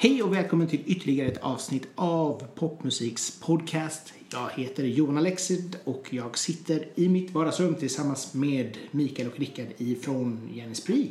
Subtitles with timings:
[0.00, 4.12] Hej och välkommen till ytterligare ett avsnitt av Popmusiks podcast.
[4.32, 9.66] Jag heter Johan Alexid och jag sitter i mitt vardagsrum tillsammans med Mikael och Rickard
[9.78, 11.10] ifrån Jennespree.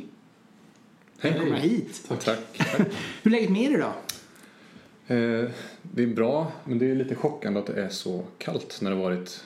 [1.20, 2.02] Välkomna hit.
[2.08, 2.24] Tack.
[2.24, 2.38] Tack.
[3.22, 3.92] Hur är läget med er idag?
[5.08, 5.50] Eh,
[5.82, 8.96] det är bra, men det är lite chockande att det är så kallt när det
[8.96, 9.44] varit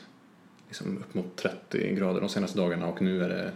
[0.68, 3.52] liksom upp mot 30 grader de senaste dagarna och nu är det,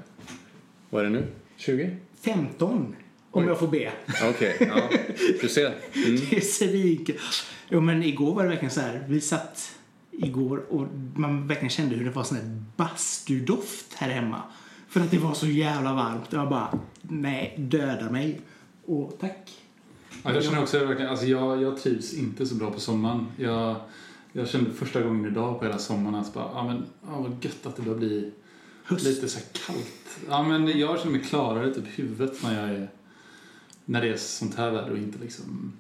[0.90, 1.26] vad är det nu?
[1.56, 1.96] 20?
[2.20, 2.96] 15
[3.30, 3.48] om Oj.
[3.48, 3.92] jag får be.
[4.30, 4.88] Okej, ja.
[5.40, 5.66] Du ser.
[5.66, 5.76] Mm.
[6.30, 7.06] Det är svin.
[7.68, 9.04] Jo men igår var det verkligen så här.
[9.08, 9.76] Vi satt
[10.10, 14.42] igår och man verkligen kände hur det var sån här bastudoft här hemma.
[14.88, 16.32] För att det var så jävla varmt.
[16.32, 18.40] Var bara, nej, döda mig.
[18.84, 19.65] Och tack.
[20.22, 23.26] Ja, jag känner också verkligen, alltså jag, jag trivs inte så bra på sommaren.
[23.36, 23.76] Jag,
[24.32, 27.66] jag kände första gången idag på hela sommaren att bara, ja men, ja, vad gött
[27.66, 28.32] att det börjar bli
[28.84, 29.04] Höst.
[29.04, 30.18] lite så kallt.
[30.28, 32.88] Ja men jag känner mig klarare typ huvudet när jag är,
[33.84, 35.72] när det är sånt här väder och inte liksom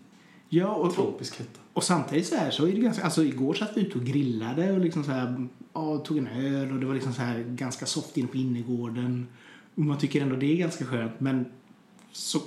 [0.48, 1.60] Ja, och, och, tropisk hetta.
[1.72, 4.72] och samtidigt så här så är det ganska, alltså igår satt vi ute och grillade
[4.72, 7.86] och liksom så här, ja, tog en öl och det var liksom så här ganska
[7.86, 9.26] soft inne på innergården.
[9.74, 11.44] Och man tycker ändå det är ganska skönt men
[12.12, 12.38] så,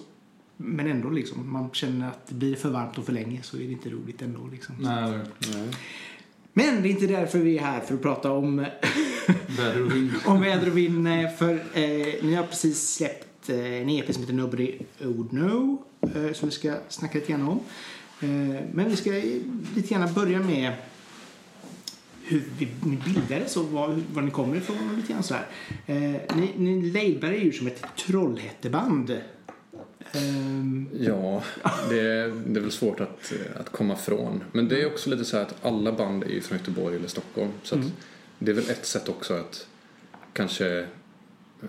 [0.61, 3.61] men ändå liksom, man känner att det blir för varmt och för länge så är
[3.61, 4.75] det inte roligt ändå liksom.
[4.79, 5.19] Nej,
[5.53, 5.67] Nej.
[6.53, 8.65] Men det är inte därför vi är här för att prata om,
[9.57, 10.11] väder och vind.
[10.25, 11.07] om väder och vind.
[11.07, 15.77] eh, För eh, ni har precis släppt eh, en EP som heter Nobody Would Know.
[16.01, 17.59] Eh, som vi ska snacka lite grann om.
[18.21, 19.11] Eh, men vi ska
[19.75, 20.73] lite gärna börja med
[22.23, 22.43] hur
[22.83, 25.47] ni bildades och var, var ni kommer ifrån och lite grann sådär.
[25.85, 29.17] Eh, ni, ni er ju som ett Trollhätteband.
[30.13, 31.43] Ehm, Ja,
[31.89, 34.43] det är, det är väl svårt att, att komma från.
[34.51, 37.07] Men det är också lite så här att alla band är ju från Göteborg eller
[37.07, 37.51] Stockholm.
[37.63, 37.87] Så Mm.
[38.39, 39.67] det är väl ett sätt också att
[40.33, 40.79] kanske...
[41.63, 41.67] Eh,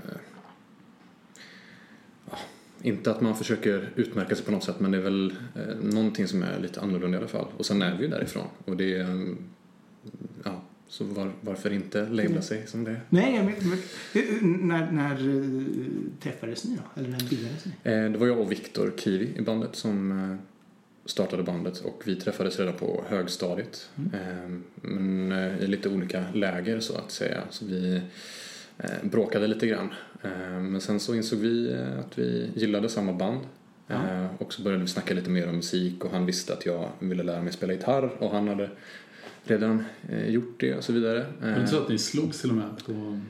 [2.83, 6.29] inte att man försöker utmärka sig på något sätt men det är väl eh, någonting
[6.29, 7.47] som är lite annorlunda i alla fall.
[7.57, 8.47] Och sen är vi ju därifrån.
[8.65, 9.35] Och det är...
[11.01, 13.01] mm, Ja, så var, varför inte labla sig som det?
[13.09, 13.55] nej, jag men,
[14.13, 15.65] hur- när, när eh,
[16.23, 17.01] träffades ni då?
[17.01, 17.73] Eller när bildades ni?
[17.93, 20.37] Eh, Det var jag och Viktor Kivi i bandet som eh,
[21.07, 23.89] startade bandet och vi träffades redan på högstadiet.
[24.13, 24.51] Eh,
[24.83, 27.43] Men eh, i lite olika läger så att säga.
[27.51, 28.01] Så vi
[29.03, 29.89] bråkade lite grann.
[30.23, 33.41] Eh, Men sen så insåg vi att vi gillade samma band.
[33.89, 36.89] Eh, Och så började vi snacka lite mer om musik och han visste att jag
[36.99, 38.71] ville lära mig spela gitarr och han hade
[39.45, 41.27] redan eh, gjort det och så vidare.
[41.41, 42.85] Var det Eh, så att ni slogs till och med?
[42.87, 43.21] På,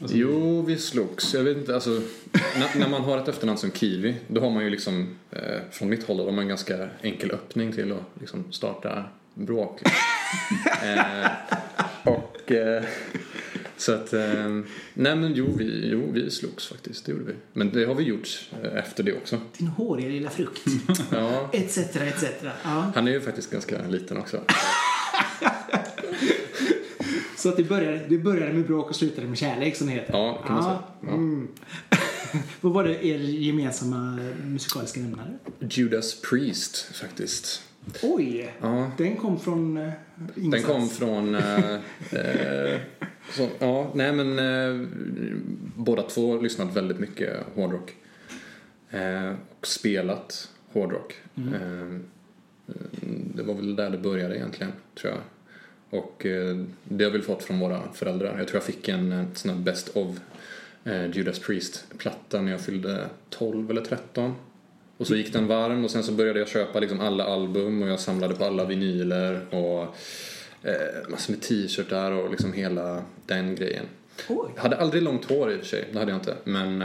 [0.00, 1.34] alltså, Jo, vi slogs.
[1.34, 1.90] Jag vet inte, alltså
[2.32, 5.88] när, när man har ett efternamn som Kiwi då har man ju liksom, eh, från
[5.88, 9.04] mitt håll, då har man en ganska enkel öppning till att liksom starta
[9.34, 9.82] bråk.
[10.82, 11.30] eh,
[12.04, 12.84] och eh,
[13.76, 14.60] så att, eh,
[14.94, 17.34] nej men jo vi, jo, vi slogs faktiskt, det gjorde vi.
[17.52, 19.40] Men det har vi gjort eh, efter det också.
[19.58, 20.62] Din håriga lilla frukt.
[21.10, 22.24] Ja, Etc, etc.
[22.42, 22.92] Ja.
[22.94, 24.40] han är ju faktiskt ganska liten också.
[27.40, 30.12] Så att det började, det började med bråk och slutade med kärlek som det heter.
[30.12, 30.78] Ja, kan man säga.
[31.00, 31.08] Ja.
[31.08, 31.48] Mm.
[32.60, 35.38] Vad var det er gemensamma musikaliska nämnare?
[35.58, 37.62] Judas Priest faktiskt.
[38.02, 38.54] Oj!
[38.60, 39.92] Ja, Den kom från uh,
[40.34, 41.34] Den kom från...
[41.34, 41.74] Eh,
[42.10, 42.80] eh,
[43.32, 44.88] så, ja, nej men
[45.76, 47.94] båda två lyssnat väldigt mycket hårdrock.
[49.58, 51.14] Och spelat hårdrock.
[51.34, 52.00] Eh,
[53.34, 55.20] det var väl där det började egentligen, tror jag.
[55.90, 58.38] Och eh, det har vi fått från våra föräldrar.
[58.38, 60.16] Jag tror jag fick en eh, sån här Best of
[60.84, 64.34] eh, Judas Priest-platta när jag fyllde 12 eller 13.
[64.96, 67.88] Och så gick den varm och sen så började jag köpa liksom alla album och
[67.88, 69.96] jag samlade på alla vinyler och
[71.08, 73.84] massor med t-shirtar och liksom hela den grejen.
[74.28, 76.36] Jag hade aldrig långt hår i och för sig, det hade jag inte.
[76.44, 76.82] Men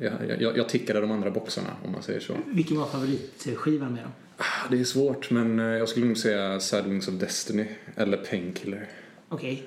[0.00, 2.36] jag, jag, jag tickade de andra boxarna om man säger så.
[2.46, 4.12] Vilken var favoritskivan med dem?
[4.36, 7.66] Ah, Det är svårt men eh, jag skulle nog säga Sad Wings of Destiny
[7.96, 8.88] eller Painkiller.
[9.28, 9.62] Okej.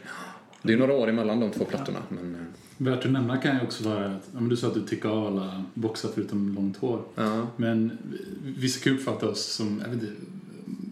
[0.62, 2.42] Det är några år emellan de två plattorna men eh,
[2.78, 5.10] Värt att nämna kan ju också vara att, ja, men du sa att du tycker
[5.10, 7.02] av alla boxar förutom långt hår.
[7.16, 7.48] ja.
[7.58, 7.98] Men
[8.44, 10.14] vissa kan uppfatta oss som, jag vet inte,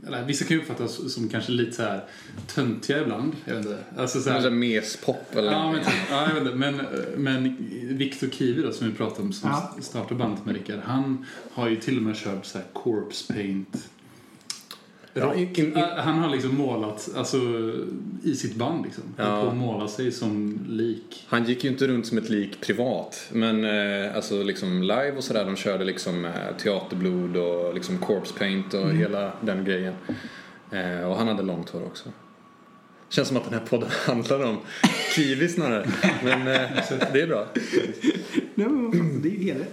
[0.08, 2.04] eller vissa kan ju uppfatta oss som kanske lite så här
[2.56, 3.34] töntiga ibland.
[3.46, 3.78] Jag vet inte.
[3.98, 6.56] Alltså så Så här här, mespop eller Ja, men, ja, jag vet inte.
[6.56, 6.82] men,
[7.18, 7.56] men
[7.98, 9.76] Victor Kiwi då, som vi pratade om som Ja.
[9.82, 13.90] startade bandet med Rickard, han har ju till och med kört så här corpse paint
[15.16, 17.38] Ja, in- in- Han har liksom målat, alltså
[18.24, 19.04] i sitt band liksom.
[19.18, 19.46] Ja.
[19.46, 19.54] Ja.
[19.54, 21.26] Måla sig som lik.
[21.28, 23.30] Han gick ju inte runt som ett lik privat.
[23.32, 26.32] Men eh, alltså liksom live och sådär, de körde liksom eh,
[26.64, 29.94] teaterblod och liksom corpse paint och hela den grejen.
[30.72, 32.10] Eh, och han hade långt hår också.
[33.10, 34.58] Känns som att den här podden handlar om
[35.16, 35.88] kiwi snarare.
[36.24, 36.70] Men eh,
[37.14, 37.46] det är bra.
[38.56, 39.66] Nej, men det är ju hela.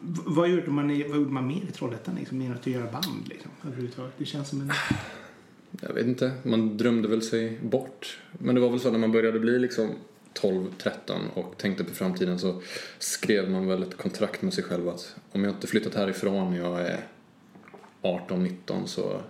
[0.00, 2.14] Vad, gjorde man i, vad gjorde man mer i Trollhättan?
[2.14, 4.14] Liksom, mer än att göra band liksom, överhuvudtaget?
[4.18, 4.72] Det känns som en...
[5.80, 8.18] Jag vet inte, man drömde väl sig bort.
[8.32, 9.90] Men det var väl så när man började bli liksom
[10.32, 12.62] 12, 13 och tänkte på framtiden så
[12.98, 16.58] skrev man väl ett kontrakt med sig själv att om jag inte flyttat härifrån när
[16.58, 17.00] jag är
[18.02, 19.20] 18, 19 så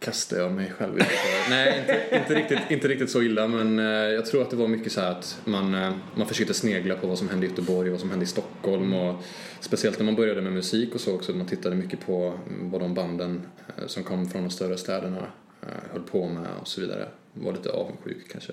[0.00, 1.04] kastar jag mig själv ut.
[1.50, 4.68] Nej, inte, inte, riktigt, inte riktigt så illa men eh, jag tror att det var
[4.68, 7.88] mycket så här att man, eh, man försökte snegla på vad som hände i Göteborg
[7.88, 9.22] och vad som hände i Stockholm och
[9.60, 11.32] speciellt när man började med musik och så också.
[11.32, 13.46] Man tittade mycket på vad de banden
[13.76, 15.26] eh, som kom från de större städerna
[15.62, 17.08] eh, höll på med och så vidare.
[17.32, 18.52] Var lite avundsjuk kanske.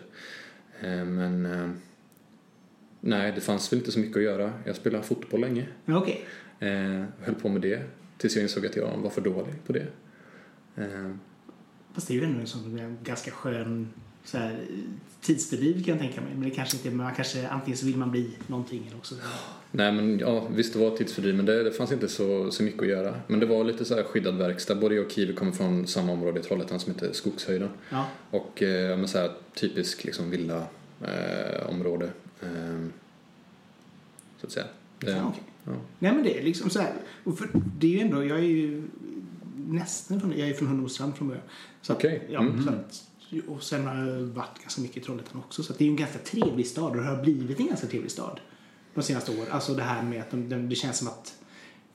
[0.82, 1.70] Eh, Men eh,
[3.00, 4.54] nej, det fanns väl inte så mycket att göra.
[4.66, 5.66] Jag spelade fotboll länge.
[5.88, 6.26] Okej.
[6.60, 7.82] Eh, höll på med det
[8.18, 9.88] tills jag insåg att jag var för dålig på det.
[11.96, 13.88] Fast det är ju ändå en sån ganska skön
[14.24, 14.60] så här,
[15.22, 16.30] tidsfördriv kan jag tänka mig.
[16.34, 19.16] Men det kanske inte, man kanske, antingen så vill man bli någonting eller också.
[19.72, 22.82] Nej men ja, visst det var tidsfördriv men det, det fanns inte så, så mycket
[22.82, 23.16] att göra.
[23.28, 24.76] Men det var lite så här skyddad verkstad.
[24.76, 27.70] Både jag och Kiwi kommer från samma område i Trollhättan som heter Skogshöjden.
[27.90, 28.06] Ja.
[28.32, 30.64] Och eh, men så här, typisk liksom villa
[31.02, 32.10] eh, område.
[32.42, 32.86] Eh,
[34.42, 34.66] så att säga.
[35.00, 35.44] Det, Ja, okej.
[35.64, 35.72] ja.
[36.00, 36.94] Nej men det är liksom så här.
[37.24, 37.50] Och för,
[37.80, 38.84] det är ju ändå, jag är ju
[39.68, 41.44] nästan från, jag är från Hunnebostrand från början.
[41.82, 42.04] Så att.
[42.30, 42.64] Ja, Mm.
[42.64, 43.04] så att,
[43.48, 45.64] och sen har jag varit ganska mycket i Trollhättan också.
[45.64, 48.12] Så det är ju en ganska trevlig stad och det har blivit en ganska trevlig
[48.12, 48.40] stad
[48.94, 49.48] de senaste åren.
[49.52, 51.36] Alltså det här med att de, de, det känns som att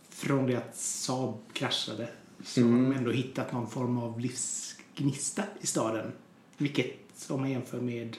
[0.09, 2.09] från det att Saab kraschade
[2.45, 6.13] så har de ändå hittat någon form av livsgnista i staden.
[6.59, 8.17] Vilket om man jämför med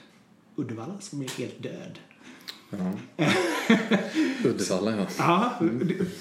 [0.56, 1.98] Uddevalla som är helt död.
[2.78, 3.26] Ja.
[4.44, 5.06] Uddevalla ja.
[5.18, 5.60] Ja,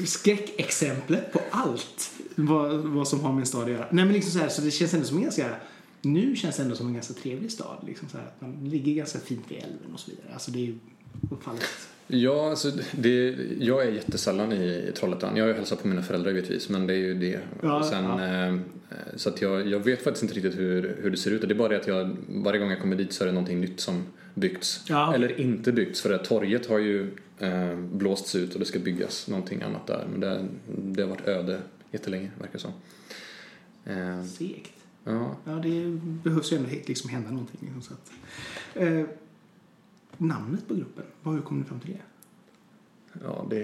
[0.06, 3.88] skräckexemplet på allt vad, vad som har med en stad att göra.
[3.92, 5.56] Nej men liksom så här, så det känns ändå som en ganska,
[6.02, 7.78] nu känns det ändå som en ganska trevlig stad.
[7.88, 10.28] Liksom så här, att man ligger ganska fint vid älven och så vidare.
[10.34, 10.76] Alltså det är ju
[11.32, 11.64] uppfallet.
[12.08, 15.38] Ja, alltså det, jag är jättesällan i Trollhättan.
[15.38, 17.40] Jag har ju hälsat på mina föräldrar givetvis, men det är ju det.
[17.62, 18.48] Ja, sen, ja.
[18.48, 18.56] eh,
[19.16, 21.42] så att jag, jag vet faktiskt inte riktigt hur, hur det ser ut.
[21.42, 23.62] Det är bara det att jag, varje gång jag kommer dit så är det någonting
[23.62, 24.86] nytt som byggts.
[24.90, 25.14] Ja.
[25.16, 29.28] Eller inte byggts, för det torget har ju eh, blåsts ut och det ska byggas
[29.28, 30.08] någonting annat där.
[30.12, 31.62] Men det, det har varit öde
[31.92, 32.72] jättelänge, verkar det som.
[33.86, 34.72] Eh, Segt.
[35.04, 37.60] ja, Ja, det behövs ju ändå liksom hända någonting.
[37.62, 38.12] Liksom, så att,
[38.76, 39.04] eh,
[40.18, 42.00] namnet på gruppen, vad- hur kom ni fram till det?
[43.24, 43.58] ja, det,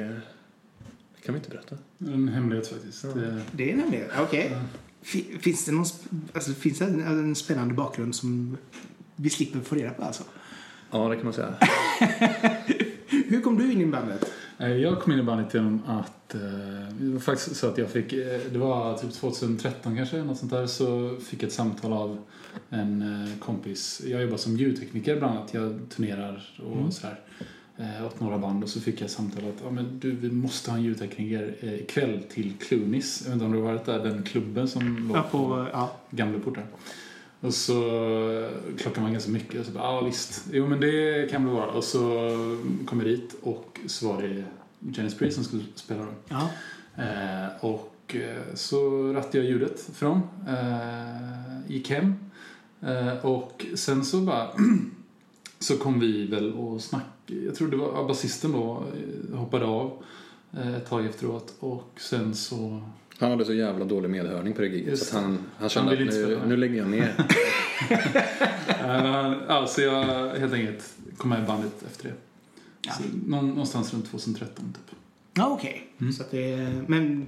[1.16, 1.78] det kan vi inte berätta.
[2.00, 3.04] En hemlighet faktiskt.
[3.04, 3.10] Ja.
[3.10, 4.50] Det, Det är nämligen, okej.
[4.52, 4.62] Ja.
[5.04, 8.58] Fi- Finns det någon, sp- alltså, finns det en, en spännande bakgrund som
[9.16, 10.24] vi slipper få reda på alltså?
[10.92, 11.54] Ja, det kan man säga.
[13.28, 14.32] Hur kom du in i bandet?
[14.60, 16.42] Eh, Jag kom in i bandet genom att eh,
[17.00, 20.52] det var faktiskt så att jag fick, eh, det var typ 2013 kanske, något sånt
[20.52, 22.18] där, så fick jag ett samtal av
[22.70, 23.04] en
[23.40, 24.02] kompis.
[24.08, 26.92] Jag jobbar som ljudtekniker bland annat, jag turnerar och Mm.
[26.92, 27.20] sådär.
[28.06, 30.72] Åt några band och så fick jag ett samtal att ja, men du, vi måste
[30.72, 33.22] ha en ljudtekniker ikväll till Clunis.
[33.22, 35.92] Jag vet inte om du har varit där, den klubben som låg Ja, på, ja.
[36.10, 36.66] Gamleport där.
[37.42, 37.82] Och så
[38.32, 41.52] eh, klockan var ganska mycket och så bara, ja visst, jo men det kan det
[41.52, 41.72] vara.
[41.72, 42.00] Och så
[42.86, 44.46] kom jag dit och så var det
[44.80, 46.12] Janis Priest som skulle spela då.
[46.30, 46.50] ja.
[46.98, 52.14] Eh, och eh, så rattade jag ljudet från, eh, gick hem
[52.82, 54.48] eh, och sen så bara
[55.60, 58.84] så kom vi väl och snackade, jag tror det var ja, basisten då
[59.32, 60.04] eh, hoppade av
[60.76, 62.82] ett tag efteråt och sen så
[63.20, 66.08] Han hade så jävla dålig medhörning på det giget så att han, han kände Han
[66.08, 67.14] att inte nu, nu lägger jag ner.
[68.86, 72.14] Uh, ja, så jag helt enkelt kom med i bandet efter det.
[72.82, 72.92] Ja.
[72.94, 74.96] Så, någon, någonstans runt 2013 typ.
[75.34, 75.88] Ja, okej.
[75.98, 76.14] Mm.
[76.14, 77.26] Så att det, men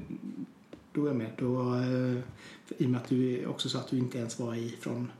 [0.93, 1.29] då är jag med.
[1.37, 2.17] Då, eh,
[2.77, 5.11] I och med att du också sa att du inte ens var ifrån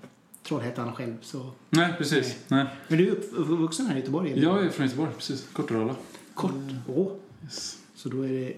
[0.44, 1.18] Trollhättan själv.
[1.22, 1.52] Så.
[1.70, 2.38] Nej, precis.
[2.48, 2.66] Nej.
[2.88, 4.32] Men du är upp- uppvuxen här i Göteborg?
[4.32, 4.44] eller?
[4.44, 5.48] Jag är från Göteborg, precis.
[5.54, 5.96] Kortrala.
[6.34, 6.52] Kort.
[6.88, 7.12] Åh.
[7.44, 7.78] Yes.
[7.96, 8.54] Så då är det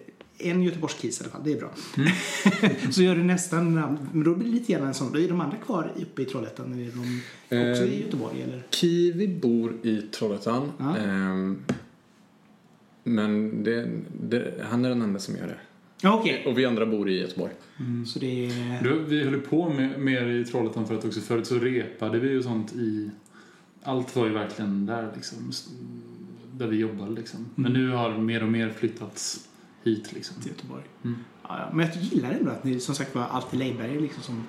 [0.48, 1.42] en Göteborgskis i alla fall.
[1.44, 1.70] Det är bra.
[1.98, 2.92] Mm.
[2.92, 3.98] så gör du nästan namn.
[4.14, 5.16] Men då blir det lite grann en sån.
[5.16, 6.74] Är de andra kvar uppe i Trollhättan?
[6.74, 7.22] Är de
[7.72, 8.42] också Eh, i Göteborg?
[8.42, 8.64] Eller?
[8.70, 10.72] Kiwi bor i Trollhättan.
[10.78, 10.98] Ja.
[10.98, 11.64] Ehm,
[13.04, 13.90] men det,
[14.22, 15.58] det, han är den enda som gör det.
[16.10, 16.46] Okej.
[16.48, 17.54] Och vi andra bor i Göteborg.
[18.08, 18.84] Så det är...
[18.84, 22.30] Du, vi höll på med, mer i Trollhättan för att också förut så repade vi
[22.30, 23.10] ju sånt i...
[23.84, 25.52] Allt var ju verkligen där liksom.
[26.54, 27.50] Där vi jobbade liksom.
[27.56, 29.48] Men nu har mer och mer flyttats
[29.84, 30.42] hit liksom.
[30.42, 30.84] till Göteborg.
[31.04, 31.18] Mm.
[31.44, 31.70] Ja, ja.
[31.74, 34.44] Men jag gillar ändå att ni som sagt var alltid Leiberg liksom som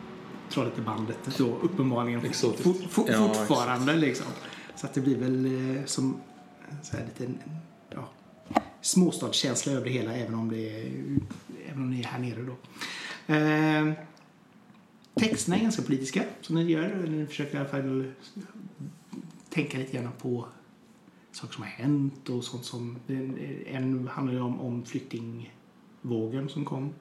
[0.50, 2.62] Trollhättebandet då uppenbarligen Exotiskt.
[2.62, 4.26] fort, fort, Ja, fortfarande liksom.
[4.76, 5.46] Så att det blir väl
[5.76, 6.16] eh, som
[6.82, 7.32] så här lite
[7.90, 8.08] ja,
[8.80, 10.92] småstadskänsla över det hela även om det är,
[11.68, 12.56] även om ni är här nere då.
[13.34, 13.92] Eh,
[15.14, 17.06] texterna är ganska politiska, som ni gör.
[17.08, 18.12] Ni försöker i alla fall
[19.50, 20.48] tänka lite grann på
[21.32, 22.96] saker som har hänt och sånt som...
[23.66, 26.92] En handlar ju om, om flyktingvågen som kom.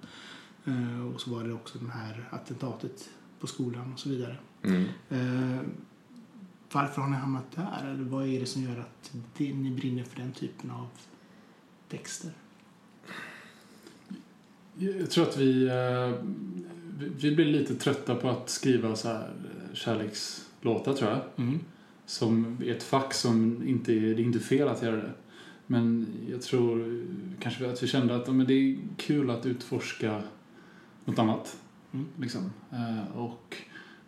[0.66, 3.10] Eh, och så var det också det här attentatet
[3.40, 4.38] på skolan och så vidare.
[4.64, 4.84] Mm.
[5.10, 5.62] Eh,
[6.72, 7.88] varför har ni hamnat där?
[7.92, 10.88] Eller vad är det som gör att det, ni brinner för den typen av
[11.90, 12.32] texter?
[14.78, 16.26] Jag tror att vi, eh,
[16.98, 19.30] vi- vi blir lite trötta på att skriva så här
[19.74, 21.20] kärlekslåtar tror jag.
[21.36, 21.60] Mm.
[22.06, 25.12] Som är ett fack som inte är, det är inte fel att göra det.
[25.68, 27.04] Men jag tror
[27.40, 30.22] kanske att vi kände att men det är kul att utforska
[31.06, 31.58] något annat.
[31.94, 32.06] Mm.
[32.20, 32.52] Liksom.
[32.72, 33.56] Eh, och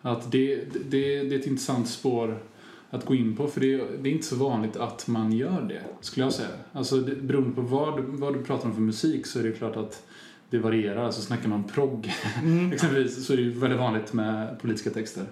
[0.02, 0.56] att det,
[0.90, 2.44] det, det är ett intressant spår
[2.90, 5.62] att gå in på för det, är- det är inte så vanligt att man gör
[5.62, 6.50] det skulle jag säga.
[6.72, 9.76] Alltså det, beroende på vad, vad du pratar om för musik så är det klart
[9.76, 10.08] att
[10.54, 11.06] det varierar.
[11.06, 12.72] Alltså snackar man progg Mm.
[12.74, 15.26] exempelvis så är det ju väldigt vanligt med politiska texter.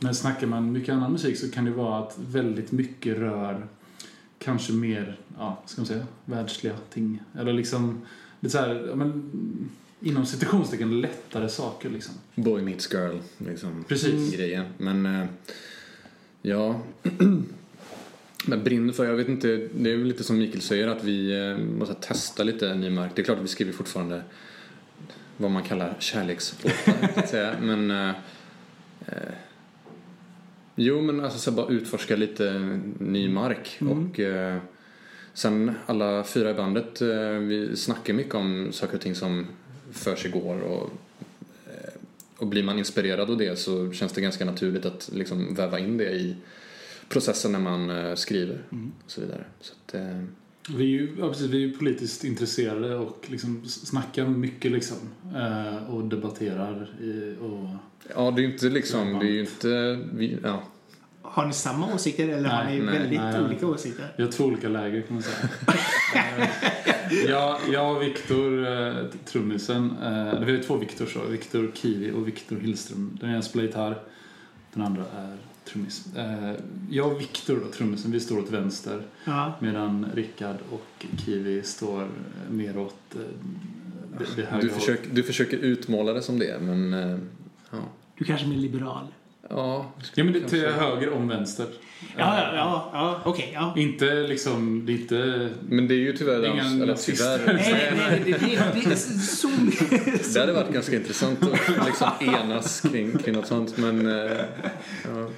[0.00, 3.66] Men snackar man mycket annan musik så kan det vara att väldigt mycket rör
[4.38, 7.22] kanske mer, ja, ska man säga, världsliga ting.
[7.38, 8.00] Eller liksom,
[8.40, 9.30] lite så här, ja, men,
[10.00, 12.14] inom citationstecken lättare saker liksom.
[12.34, 13.84] Boy meets girl, liksom.
[13.88, 14.36] Precis.
[14.36, 14.64] Grejen.
[14.78, 15.26] Men, eh,
[16.42, 16.80] ja.
[18.46, 21.48] Men brinner för, jag vet inte, det är väl lite som Mikael säger att vi
[21.48, 23.12] eh, måste testa lite ny mark.
[23.14, 24.22] Det är klart att vi skriver fortfarande
[25.36, 27.56] vad man kallar kärlekslåtar.
[27.60, 28.14] Men, eh,
[29.06, 29.34] eh,
[30.74, 33.78] jo men alltså så bara utforska lite ny mark.
[33.80, 33.92] Mm.
[34.10, 34.58] Och eh,
[35.34, 39.46] sen alla fyra i bandet, eh, vi snackar mycket om saker och ting som
[39.92, 40.90] för sig går och
[41.66, 41.92] eh,
[42.36, 45.96] och blir man inspirerad av det så känns det ganska naturligt att liksom väva in
[45.96, 46.36] det i
[47.08, 48.92] processen när man eh, skriver Mm.
[49.04, 49.44] och så vidare.
[49.60, 49.94] Så att,
[50.68, 54.96] Vi är ju, ja, precis, vi är ju politiskt intresserade och liksom snackar mycket liksom.
[55.34, 57.68] Eh, och debatterar i, och
[58.14, 60.62] ja, det är ju inte liksom, det är ju inte, vi, ja.
[61.22, 63.44] Har ni samma åsikter eller har Nej, ni nej, väldigt nej.
[63.44, 64.12] olika åsikter?
[64.16, 65.48] Vi har två olika läger kan man säga.
[67.28, 72.28] Jag, jag och Viktor, eh, trummisen, eh, vi har två Viktor så, Viktor Kiwi och
[72.28, 73.18] Viktor Hillström.
[73.20, 74.02] Den ena spelar gitarr,
[74.72, 76.06] den andra är trummis.
[76.16, 76.52] Eh,
[76.90, 79.52] jag och Viktor då, trummisen, vi står åt vänster Ja.
[79.60, 82.08] medan Rickard och Kiwi står
[82.50, 83.20] mer åt eh,
[84.18, 87.18] det, det högra Du, försöker, du försöker utmåla det som det men eh,
[87.70, 87.78] ja.
[88.18, 89.06] Du kanske är mer liberal?
[89.50, 91.66] Ja, Ja men det är till höger om vänster.
[92.16, 93.50] Ja, ja, ja, ja okej.
[93.54, 93.74] ja.
[93.76, 95.48] Inte liksom, det är inte...
[95.68, 97.38] men det är ju tyvärr, Inga eller nazister.
[97.38, 99.48] tyvärr, Nej, nej, nej, det, det, det så...
[100.34, 104.32] det hade varit ganska intressant att liksom enas kring, kring något sånt men eh,
[105.04, 105.28] ja.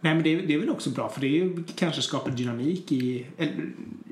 [0.00, 2.30] Nej, men det, är- det är väl också bra för det är, ju- kanske skapar
[2.30, 3.52] dynamik i, eller,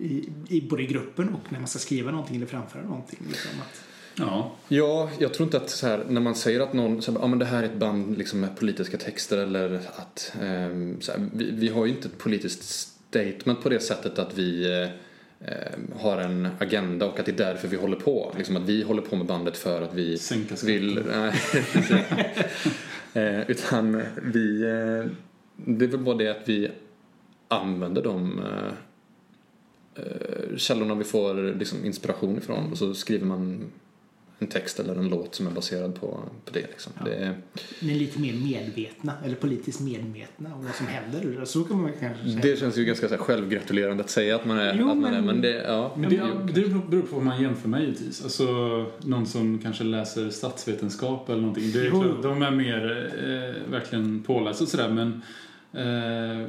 [0.02, 3.18] i, i både i gruppen och när man ska skriva någonting eller framföra någonting.
[3.28, 3.80] Liksom, att,
[4.18, 4.52] Ja.
[4.68, 7.26] Ja, jag tror inte att så här, när man säger att någon, så här, ja
[7.26, 10.32] men det här är ett band liksom med politiska texter eller att,
[11.00, 14.64] så här, vi, vi har ju inte ett politiskt statement på det sättet att vi
[14.82, 14.88] eh,
[15.50, 18.34] ehm, har en agenda och att det är därför vi håller på.
[18.36, 21.32] Liksom att vi håller på med bandet för att vi Sänka vill, nej,
[23.14, 25.10] eh, utan vi, eh,
[25.56, 26.70] det är väl bara det att vi
[27.48, 28.72] använder de eh,
[30.04, 33.64] eh, källorna vi får liksom inspiration ifrån och så skriver man
[34.38, 36.06] en text eller en låt som är baserad på,
[36.44, 36.60] på det.
[36.60, 36.92] Liksom.
[36.98, 37.04] Ja.
[37.04, 37.34] det är,
[37.80, 41.44] ni är lite mer medvetna, eller politiskt medvetna om vad som händer.
[41.44, 42.38] Så kan man kanske säga.
[42.42, 45.14] det känns ju ganska så här, självgratulerande att säga att man är, Jo, att man
[45.14, 45.92] är men- det, ja.
[45.96, 46.16] Men det,
[46.54, 48.24] det beror på vad man jämför med givetvis.
[48.24, 48.46] Alltså
[49.04, 51.72] någon som kanske läser statsvetenskap eller någonting.
[51.72, 52.02] Det är Jo.
[52.02, 55.22] klart, de är mer eh, verkligen pålästa och sådär men
[55.72, 56.48] eh,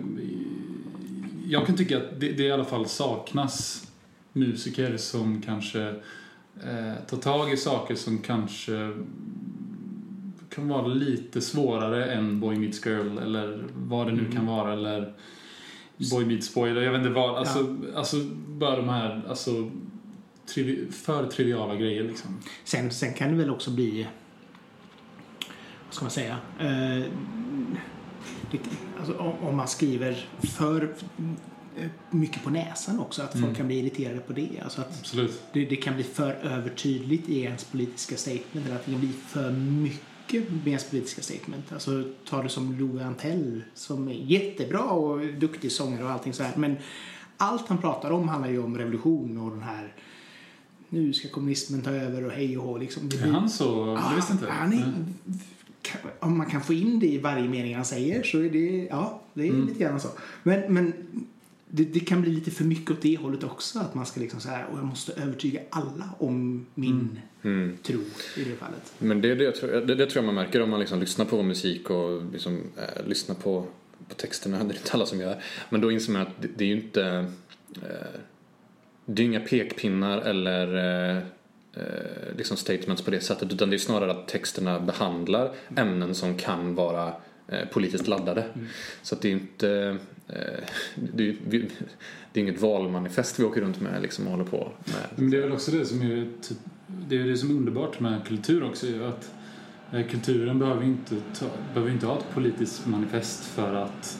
[1.47, 3.87] jag kan tycka att det, det i alla fall saknas
[4.33, 5.93] musiker som kanske
[6.63, 8.91] eh, tar tag i saker som kanske
[10.49, 15.13] kan vara lite svårare än Boy Meets Girl eller vad det nu kan vara eller
[16.11, 17.35] Boy Meets Boy eller jag vet inte vad.
[17.35, 19.71] Alltså, alltså bara de här alltså,
[20.45, 22.37] trivi för triviala grejer liksom.
[22.63, 24.07] Sen, sen kan det väl också bli,
[25.85, 27.11] vad ska man säga, eh,
[28.51, 28.59] det,
[28.99, 30.93] alltså, om, man skriver för
[32.11, 33.55] mycket på näsan också, att folk Mm.
[33.55, 34.49] kan bli irriterade på det.
[34.63, 35.41] Alltså att Absolut.
[35.53, 39.09] det, det kan bli för övertydligt i ens politiska statement, eller att det kan bli
[39.27, 41.71] för mycket med ens politiska statement.
[41.71, 46.43] Alltså tar du som Lou Antell som är jättebra och duktig sångare och allting så
[46.43, 46.75] här, men
[47.37, 49.93] allt han pratar om handlar ju om revolution och den här
[50.89, 53.09] nu ska kommunismen ta över och hej och hå liksom.
[53.09, 53.85] Det Är han så?
[54.09, 54.47] Det visste inte.
[54.47, 55.13] Ah, Han är, Mm.
[56.19, 59.21] om man kan få in det i varje mening han säger så är det, ja,
[59.33, 59.67] det är Mm.
[59.67, 60.07] lite grann så.
[60.43, 60.93] Men, men
[61.69, 63.79] det, det kan bli lite för mycket åt det hållet också.
[63.79, 67.77] Att man ska liksom så här, och jag måste övertyga alla om min Mm.
[67.83, 67.99] tro
[68.37, 68.93] i det fallet.
[68.97, 71.25] Men det, det, jag tror, det, det tror jag man märker om man liksom lyssnar
[71.25, 73.65] på musik och liksom, eh, lyssnar på,
[74.09, 74.57] på texterna.
[74.63, 75.43] Det är inte alla som gör.
[75.69, 77.03] Men då inser man att det, det är ju inte...
[77.75, 78.19] Eh,
[79.05, 80.77] det är inga pekpinnar eller
[81.17, 81.23] eh,
[82.37, 83.53] liksom statements på det sättet.
[83.53, 87.13] Utan det är snarare att texterna behandlar ämnen som kan vara
[87.71, 88.43] politiskt laddade.
[89.01, 89.97] Så att det är inte...
[90.27, 90.63] Eh,
[90.95, 91.35] det, är,
[92.31, 95.07] det är inget valmanifest vi åker runt med liksom och håller på med.
[95.15, 97.99] Men det är väl också det som är, typ, det, är det som är underbart
[97.99, 98.87] med kultur också.
[98.87, 99.31] är Att
[99.91, 104.19] eh, kulturen behöver inte, ta, behöver inte ha ett politiskt manifest för att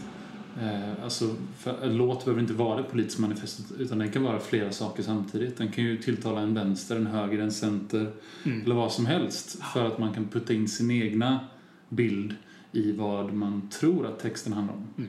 [0.61, 4.39] eh, alltså, för, en låt behöver inte vara ett politiskt manifest utan den kan vara
[4.39, 5.57] flera saker samtidigt.
[5.57, 8.11] Den kan ju tilltala en vänster, en höger, en center
[8.43, 11.39] eller vad som helst för att man kan putta in sin egna
[11.89, 12.35] bild
[12.71, 15.07] i vad man tror att texten handlar om.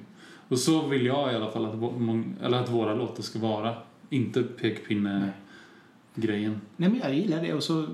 [0.49, 1.75] Och så vill jag i alla fall att,
[2.43, 3.77] eller att våra låtar ska vara.
[4.11, 6.61] Inte pekpinne-grejen.
[6.77, 7.87] Nej men jag gillar det och så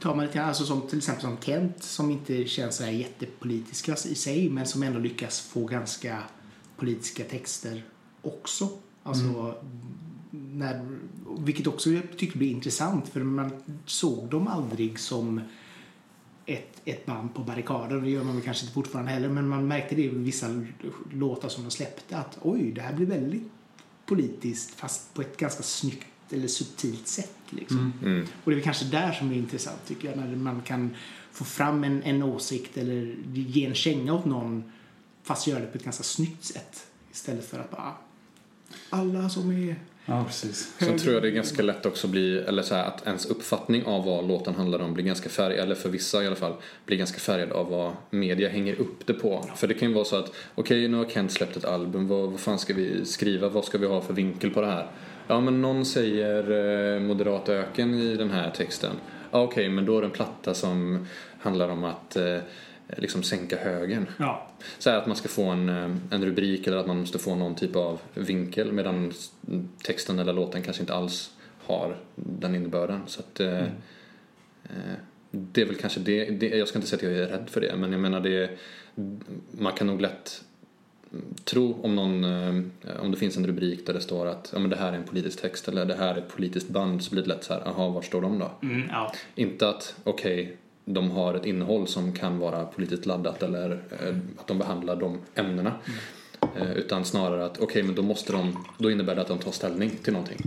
[0.00, 3.92] tar man lite alltså som till exempel som Kent som inte känns så här jättepolitiska
[3.92, 6.18] i sig men som ändå lyckas få ganska
[6.76, 7.84] politiska texter
[8.22, 8.68] också.
[9.02, 9.54] Alltså,
[10.30, 10.86] när,
[11.38, 13.50] vilket också jag tyckte blev intressant för man
[13.86, 15.40] såg dem aldrig som
[16.46, 18.04] ett, ett band på barrikaden.
[18.04, 20.64] Det gör man väl kanske inte fortfarande heller men man märkte det i vissa
[21.12, 23.42] låtar som de släppte att oj, det här blir väldigt
[24.06, 27.36] politiskt fast på ett ganska snyggt eller subtilt sätt.
[27.50, 27.92] Liksom.
[28.02, 28.26] Mm.
[28.44, 30.90] Och det är kanske där som är intressant tycker jag, när man kan
[31.32, 34.72] få fram en, en åsikt eller ge en känga åt någon
[35.22, 37.92] fast göra det på ett ganska snyggt sätt istället för att bara
[38.90, 40.74] alla som är Ja, precis.
[40.78, 43.84] Sen tror jag det är ganska lätt också bli, eller så här, att ens uppfattning
[43.84, 46.54] av vad låten handlar om blir ganska färgad, eller för vissa i alla fall,
[46.86, 49.44] blir ganska färgad av vad media hänger upp det på.
[49.56, 52.30] För det kan ju vara så att, okej nu har Kent släppt ett album, vad,
[52.30, 54.86] vad fan ska vi skriva, vad ska vi ha för vinkel på det här?
[55.26, 56.50] Ja men någon säger
[56.94, 58.92] eh, moderat öken i den här texten.
[59.30, 61.06] Ja okej, men då är det en platta som
[61.38, 62.38] handlar om att eh,
[62.96, 64.06] liksom sänka högen.
[64.16, 64.48] Ja.
[64.78, 67.54] Så att man ska få en, eh, en rubrik eller att man måste få någon
[67.54, 69.12] typ av vinkel medan
[69.82, 71.30] texten eller låten kanske inte alls
[71.66, 73.00] har den innebörden.
[73.06, 73.62] Så att, eh,
[74.64, 74.96] eh,
[75.30, 77.60] det är väl kanske det, det, jag ska inte säga att jag är rädd för
[77.60, 78.50] det, men jag menar det,
[79.50, 80.44] man kan nog lätt
[81.44, 84.70] tro om någon, eh, om det finns en rubrik där det står att ja, men
[84.70, 87.22] det här är en politisk text eller det här är ett politiskt band så blir
[87.22, 88.50] det lätt så här, jaha, var står de då?
[88.62, 89.12] Mm, ja.
[89.34, 93.70] Inte att, okej, de har ett innehåll som kan vara politiskt laddat eller
[94.00, 95.72] eh, att de behandlar de ämnena.
[96.56, 99.50] Eh, utan snarare att, okej, men då måste de, då innebär det att de tar
[99.50, 100.38] ställning till någonting.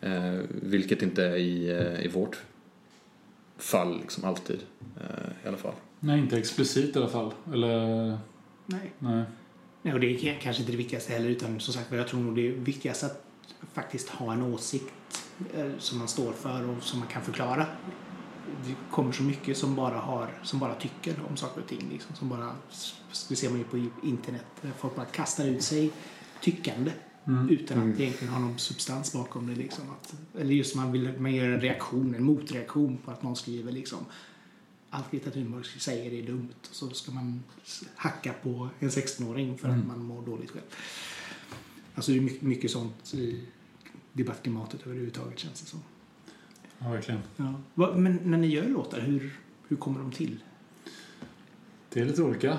[0.00, 1.70] Eh, vilket inte är i,
[2.04, 2.42] i vårt
[3.58, 4.60] fall liksom alltid,
[5.00, 5.74] eh, i alla fall.
[6.00, 7.32] Nej, inte explicit i alla fall.
[7.52, 8.06] Eller,
[8.66, 8.92] Nej.
[8.98, 9.24] nej.
[9.82, 12.36] Nej, och det är kanske inte det viktigaste heller utan som sagt jag tror nog
[12.36, 13.24] det är viktigast att
[13.72, 15.24] faktiskt ha en åsikt
[15.78, 17.66] som man står för och som man kan förklara.
[18.66, 22.16] Det kommer så mycket som bara har, som bara tycker om saker och ting liksom,
[22.16, 22.52] som bara,
[23.28, 24.44] det ser man ju på internet,
[24.78, 25.90] folk bara kastar ut sig
[26.40, 26.92] tyckande
[27.50, 29.84] utan att egentligen ha någon substans bakom det liksom.
[29.90, 33.72] Att, eller just man vill, man gör en reaktion, en motreaktion på att någon skriver
[33.72, 33.98] liksom
[34.90, 37.42] allt Greta Thunberg säger är dumt och så ska man
[37.96, 40.64] hacka på en 16-åring för att man mår dåligt själv.
[41.94, 43.44] Alltså det är mycket, mycket sånt i
[44.12, 45.80] debattklimatet överhuvudtaget känns det som.
[46.82, 47.20] Ja, verkligen.
[47.36, 47.54] Ja.
[47.96, 49.32] Men när ni gör låtar, hur,
[49.68, 50.36] hur kommer de till?
[51.92, 52.58] Det är lite olika.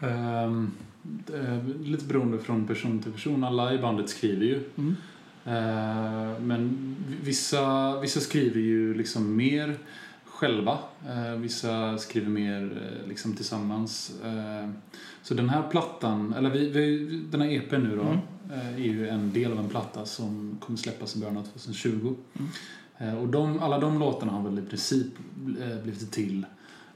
[0.00, 3.44] Är lite beroende från person till person.
[3.44, 4.60] Alla i bandet skriver ju.
[4.76, 4.96] Mm.
[5.44, 9.78] Ehm, men vissa, vissa skriver ju liksom mer
[10.24, 10.78] själva.
[11.08, 12.62] Ehm, vissa skriver mer
[13.02, 14.12] eh, liksom tillsammans.
[15.22, 18.18] Så den här plattan, eller vi, vi, den här EPn nu då, Mm.
[18.50, 21.90] eh, är ju en del av en platta som kommer släppas i början av 2020.
[22.38, 22.50] Mm.
[22.98, 25.06] Eh, och de, alla de låtarna har väl i princip
[25.60, 26.46] eh, blivit till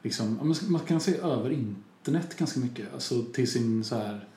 [0.02, 2.94] liksom, man kan säga över internet ganska mycket.
[2.94, 4.28] Alltså till sin så här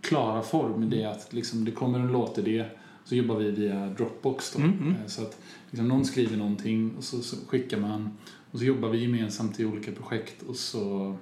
[0.00, 0.90] klara form.
[0.90, 2.64] Det är att liksom, det kommer en låtidé
[3.04, 4.58] så jobbar vi via Dropbox då.
[4.58, 4.90] Mm, mm.
[4.90, 5.38] Eh, Så att
[5.70, 8.10] liksom, någon skriver någonting och så, så skickar man
[8.50, 11.16] och så jobbar vi gemensamt i olika projekt och så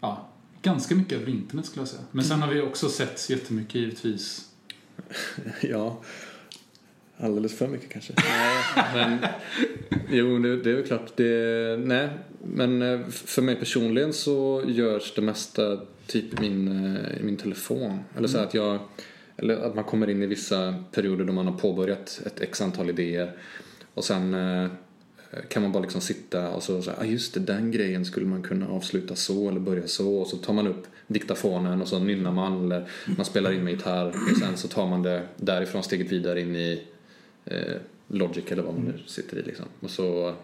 [0.00, 0.28] ja,
[0.62, 2.02] ganska mycket över internet skulle jag säga.
[2.10, 4.50] Men sen har vi också sett jättemycket givetvis.
[5.62, 6.00] Ja,
[7.18, 8.12] alldeles för mycket kanske.
[8.94, 9.18] Nej, men
[10.10, 11.16] jo, det, det är väl klart.
[11.16, 12.08] Det, nej,
[12.42, 17.36] men eh, för mig personligen så görs det mesta typ i min, eh, i min
[17.36, 18.00] telefon.
[18.16, 18.78] Eller så här att jag
[19.36, 22.90] eller att man kommer in i vissa perioder då man har påbörjat ett x antal
[22.90, 23.32] idéer
[23.94, 24.70] och sen eh,
[25.48, 28.42] kan man bara liksom sitta och så, så ah, just det, den grejen skulle man
[28.42, 32.32] kunna avsluta så eller börja så och så tar man upp diktafonen och så nynnar
[32.32, 36.12] man eller man spelar in med gitarr och sen så tar man det därifrån steget
[36.12, 36.82] vidare in i
[37.46, 37.76] eh,
[38.08, 39.66] Logic eller vad man nu sitter i liksom.
[39.80, 40.34] Och så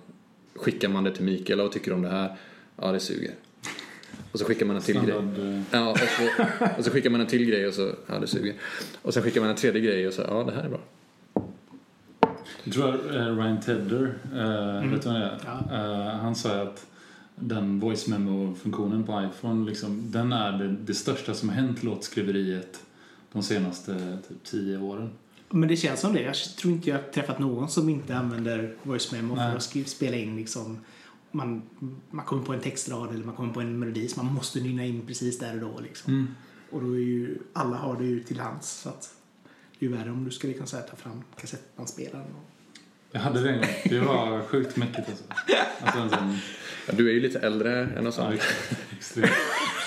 [0.55, 2.37] skickar man det till Mikael, vad tycker du om det här?
[2.77, 3.35] Ja, det suger.
[4.33, 5.12] Och så skickar man en till grej.
[5.12, 6.45] Standard, eh, Ja, och så,
[6.79, 8.55] och så skickar man en till grej och så, ja det suger.
[9.03, 10.81] Och sen skickar man en tredje grej och så, ja det här är bra.
[12.65, 15.38] Jag tror att eh, Ryan Tedder, eh, vet du vad det är?
[15.45, 15.77] Ja.
[15.77, 16.87] Eh, han sa att
[17.35, 22.83] den voice memo-funktionen på iPhone, liksom, den är det, det största som har hänt låtskriveriet
[23.33, 25.11] de senaste typ, tio åren.
[25.53, 26.23] Men det känns som det.
[26.23, 29.57] Jag tror inte jag har träffat någon som inte använder voice memo för Nej.
[29.57, 30.79] att skriva, spela in liksom
[31.31, 31.62] man,
[32.11, 34.85] man kommer på en textrad eller man kommer på en melodi som man måste nynna
[34.85, 36.12] in precis där och då liksom.
[36.12, 36.35] Mm.
[36.71, 39.15] Och då är ju, alla har det ju till hands så att
[39.79, 42.79] det är ju värre om du ska liksom så här ta fram kassettbandspelaren och
[43.11, 43.69] Jag hade det en gång.
[43.85, 45.25] Det var sjukt mäktigt alltså.
[45.81, 46.38] alltså en sån,
[46.87, 48.38] Ja, du är ju lite äldre än oss ja, andra.
[48.99, 49.31] extremt.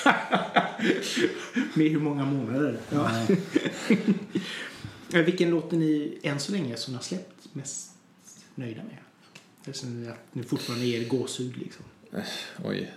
[1.74, 2.78] Med hur många månader?
[2.90, 3.12] Ja.
[5.14, 7.92] Eh, Vilken låt är ni än så länge som ni har släppt mest
[8.56, 8.98] nöjda med?
[9.66, 11.86] Det är som att ni fortfarande ger gåshud liksom.
[12.64, 12.92] Oj,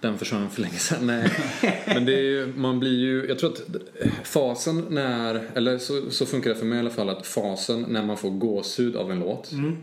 [0.00, 1.06] den försvann för länge sedan.
[1.06, 1.30] Nej.
[1.86, 3.62] Men det är ju, man blir ju, jag tror att
[4.24, 8.02] fasen när, eller så, så funkar det för mig i alla fall, att fasen när
[8.04, 9.76] man får gåshud av en låt, Mm.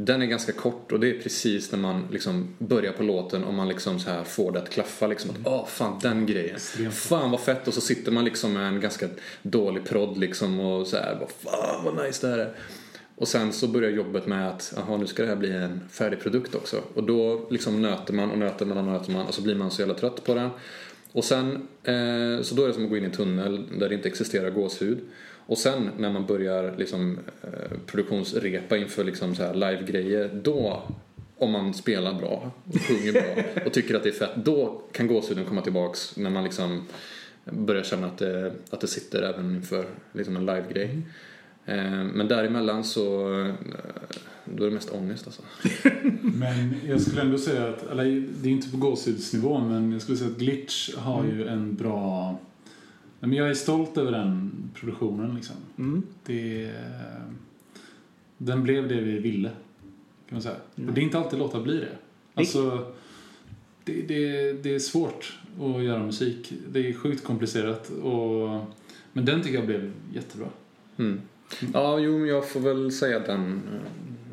[0.00, 3.54] Den är ganska kort och det är precis när man liksom börjar på låten och
[3.54, 6.56] man liksom så här får det att klaffa liksom att åh fan den grejen.
[6.56, 6.94] Extremt.
[6.94, 9.08] Fan vad fett och så sitter man liksom med en ganska
[9.42, 12.54] dålig prodd liksom och så här bara fan vad nice det här är.
[13.14, 16.20] Och sen så börjar jobbet med att jaha nu ska det här bli en färdig
[16.20, 16.82] produkt också.
[16.94, 19.70] Och då liksom nöter man och nöter man och nöter man och så blir man
[19.70, 20.50] så jävla trött på den.
[21.12, 23.88] Och sen, eh, så då är det som att gå in i en tunnel där
[23.88, 24.98] det inte existerar gåshud.
[25.48, 30.82] Och sen när man börjar liksom eh, produktionsrepa inför liksom så här live-grejer, då
[31.38, 35.06] om man spelar bra och sjunger bra och tycker att det är fett, då kan
[35.06, 36.86] gåshuden komma tillbaks när man liksom
[37.44, 41.02] börjar känna att det, att det sitter även inför liksom en live-grej.
[41.66, 43.54] Eh, Men däremellan så eh,
[44.44, 45.42] då är det mest ångest alltså.
[46.22, 48.04] Men jag skulle ändå säga att, eller
[48.42, 52.38] det är inte på gåshudsnivå, men jag skulle säga att Glitch har ju en bra...
[53.20, 55.56] Men jag är stolt över den produktionen liksom.
[55.78, 56.02] Mm.
[56.24, 56.72] Det,
[58.38, 59.48] den blev det vi ville,
[60.28, 60.56] kan man säga.
[60.74, 61.98] Och det är inte alltid låtar blir det.
[62.34, 62.92] Alltså,
[63.84, 66.52] det, det, det är svårt att göra musik.
[66.72, 67.90] Det är sjukt komplicerat.
[67.90, 68.64] Och,
[69.12, 70.48] men den tycker jag blev jättebra.
[70.96, 71.20] Mm.
[71.72, 73.62] Ja, jo, jag får väl säga den,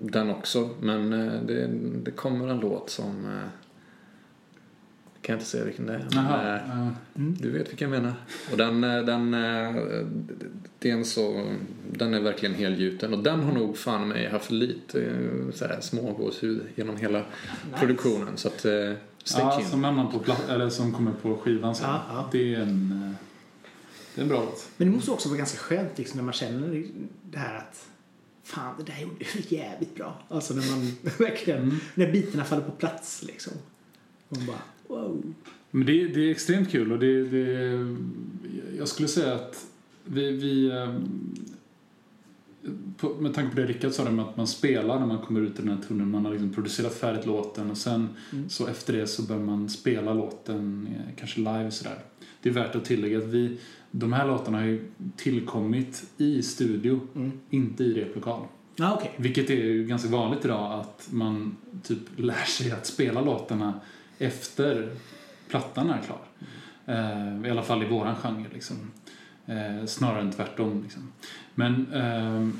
[0.01, 0.69] den också.
[0.81, 1.67] Men eh, det,
[2.03, 3.39] det kommer en låt som...
[5.25, 5.99] Kan jag inte säga vilken det är.
[5.99, 6.91] men, Jaha, eh, ja.
[7.13, 8.15] Du vet vilken jag menar.
[8.51, 9.75] Och den, eh, den, eh,
[10.79, 11.51] det är en så,
[11.91, 13.13] den är verkligen helgjuten.
[13.13, 15.15] Och den har nog fan mig haft lite
[15.53, 17.23] så här smågåshud genom hela
[17.75, 18.38] produktionen.
[18.38, 18.97] Så att, stay
[19.38, 19.69] ja, tuned.
[19.69, 21.85] som hamnar på eller som kommer på skivan sen.
[21.89, 22.29] Ja.
[22.31, 23.15] Det är en...
[24.15, 24.69] Det är en bra låt.
[24.77, 26.83] Men det måste också vara ganska skönt liksom, när man känner
[27.31, 27.85] det här att
[28.43, 30.23] fan, det där gjorde du jävligt bra.
[30.29, 31.75] Alltså när man verkligen, Mm.
[31.95, 33.53] när bitarna faller på plats liksom.
[34.29, 35.33] Och man bara, wow.
[35.71, 37.95] Men det, det är extremt kul och det, det,
[38.77, 39.65] jag skulle säga att
[40.05, 41.35] vi, vi ehm,
[42.97, 45.59] på, med tanke på det Rickard sa med att man spelar när man kommer ut
[45.59, 46.11] i den här tunneln.
[46.11, 48.49] Man har liksom producerat färdigt låten och sen Mm.
[48.49, 51.97] så efter det så börjar man spela låten eh, kanske live sådär.
[52.41, 53.57] Det är värt att tillägga att vi,
[53.91, 54.85] de här låtarna har ju
[55.17, 57.31] tillkommit i studio, Mm.
[57.49, 58.41] inte i replokal.
[58.75, 59.11] Ja, okej.
[59.17, 63.73] Vilket är ju ganska vanligt idag att man typ lär sig att spela låtarna
[64.19, 64.91] efter
[65.49, 66.21] plattan är klar.
[66.86, 68.91] Eh, I alla fall i våran genre liksom.
[69.45, 71.12] Eh, snarare än tvärtom liksom.
[71.56, 72.60] Men ehm,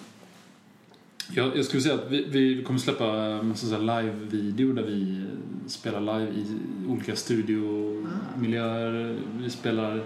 [1.34, 5.26] jag, jag skulle säga att vi, vi kommer släppa en massa live-video där vi
[5.68, 6.46] spelar live i
[6.88, 9.20] olika studiomiljöer.
[9.38, 10.04] Vi spelar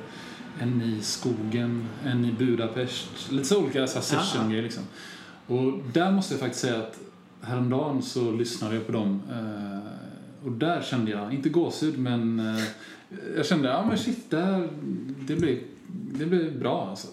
[0.60, 3.32] en i skogen, en i Budapest.
[3.32, 4.24] Lite så olika så här Ah.
[4.24, 4.84] session-grejer liksom.
[5.48, 7.00] Och där måste jag faktiskt säga att
[7.42, 9.80] häromdagen så lyssnade jag på dem eh,
[10.44, 12.64] och där kände jag, inte gåshud men eh,
[13.36, 14.70] jag kände, ja men shit, det här,
[15.28, 15.60] det blir,
[16.20, 17.08] det blir bra alltså.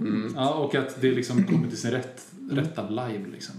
[0.00, 0.32] Mm.
[0.36, 3.54] Ja, och att det liksom kommer till sin rätt, rätta live liksom.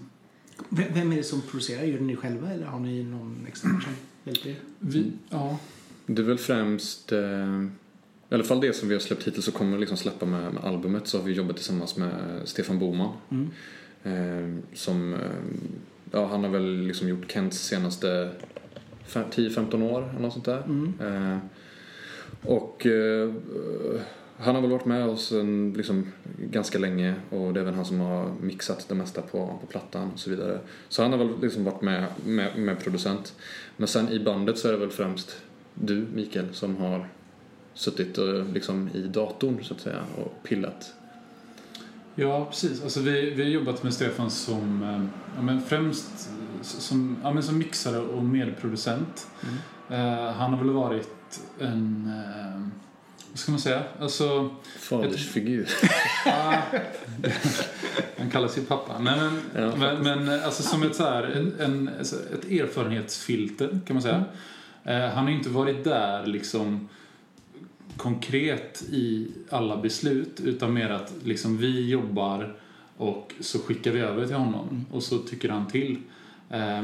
[0.70, 1.84] V- Vem är det som producerar?
[1.84, 4.56] Gör ni själva eller har ni någon extern som hjälper er?
[4.80, 5.58] Vi, ja,
[6.06, 7.20] Det är väl främst, eh,
[8.30, 10.64] i alla fall det som vi har släppt hittills och kommer liksom släppa med, med
[10.64, 12.12] albumet så har vi jobbat tillsammans med
[12.46, 13.12] Stefan Boman.
[13.30, 13.50] Mm.
[14.04, 15.20] Eh, som, eh,
[16.12, 18.32] ja han har väl liksom gjort Kents senaste
[19.10, 20.64] 10-15 år eller något sånt där.
[20.66, 20.94] Mm.
[21.02, 21.38] Eh,
[22.42, 23.30] och eh,
[24.38, 27.86] han har väl varit med oss en, liksom, ganska länge och det är även han
[27.86, 30.60] som har mixat det mesta på, på plattan och så vidare.
[30.90, 33.36] Så han har väl liksom varit med, med, med producent.
[33.78, 35.42] Men sen i bandet så är det väl främst
[35.74, 37.08] du, Mikael, som har
[37.74, 40.94] suttit och, liksom, i datorn så att säga och pillat.
[42.16, 42.84] Ja, precis.
[42.84, 46.30] Alltså, vi, vi har jobbat med Stefan som eh, ja, men främst
[46.62, 49.28] som, ja, men som mixare och medproducent.
[49.90, 52.14] Eh, han har väl varit en...
[52.26, 52.62] Eh,
[53.30, 53.84] vad ska man säga?
[54.00, 54.50] Alltså...
[54.80, 55.70] Fadersfigur.
[58.18, 59.00] han kallar sig pappa.
[59.00, 63.80] Nej, men, Ja, men, men alltså som ett, så här, en, en, alltså, ett erfarenhetsfilter
[63.88, 64.24] kan man säga.
[64.84, 66.90] Eh, han har inte varit där liksom
[67.98, 72.56] konkret i alla beslut utan mer att liksom vi jobbar
[72.98, 75.98] och så skickar vi över till honom och så tycker han till.
[76.50, 76.84] Eh,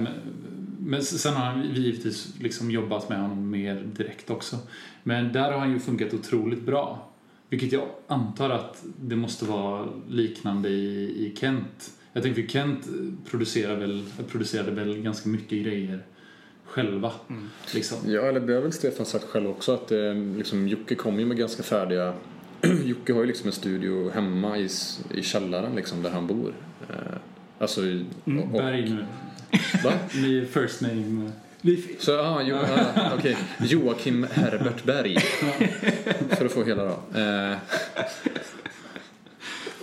[0.80, 4.58] men- sen har vi givetvis liksom jobbat med honom mer direkt också.
[5.04, 7.12] Men där har han ju funkat otroligt bra.
[7.50, 11.92] Vilket jag antar att det måste vara liknande i, i Kent.
[12.14, 12.88] Jag tänker för Kent
[13.32, 16.06] producerar väl, producerade väl ganska mycket grejer
[16.66, 17.12] själva.
[17.74, 17.98] Liksom.
[18.12, 21.26] Ja, eller det har väl Stefan sagt själv också att eh, liksom, Jocke kom ju
[21.26, 22.14] med ganska färdiga...
[22.86, 24.68] Jocke har ju liksom en studio hemma i,
[25.14, 26.54] i källaren liksom, där han bor.
[26.90, 26.96] Eh,
[27.60, 29.06] alltså, i- och, Berg nu.
[29.84, 29.94] Va?
[30.16, 31.32] Ni first name.
[32.00, 33.38] Så, ah, jo, ah, okej.
[33.60, 35.20] Joakim Herbert Berg.
[36.30, 37.20] För att få hela då.
[37.20, 37.58] Eh,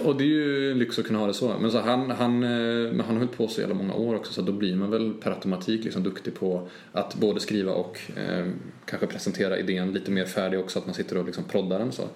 [0.04, 1.56] och det är ju lyx att kunna ha det så.
[1.60, 4.32] Men så han, han, eh, men han har hållit på så jävla många år också
[4.32, 8.46] så då blir man väl per automatik liksom duktig på att både skriva och eh,
[8.84, 10.78] kanske presentera idén lite mer färdig också.
[10.78, 12.08] Att man sitter och liksom proddar den så.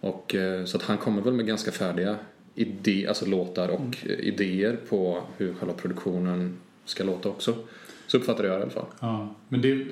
[0.00, 2.16] Och, eh, så att han kommer väl med ganska färdiga
[2.54, 7.54] idé, alltså låtar och eh, idéer på hur själva produktionen ska låta också.
[8.06, 8.86] Så uppfattar jag det i alla fall.
[9.00, 9.86] Ja, men det,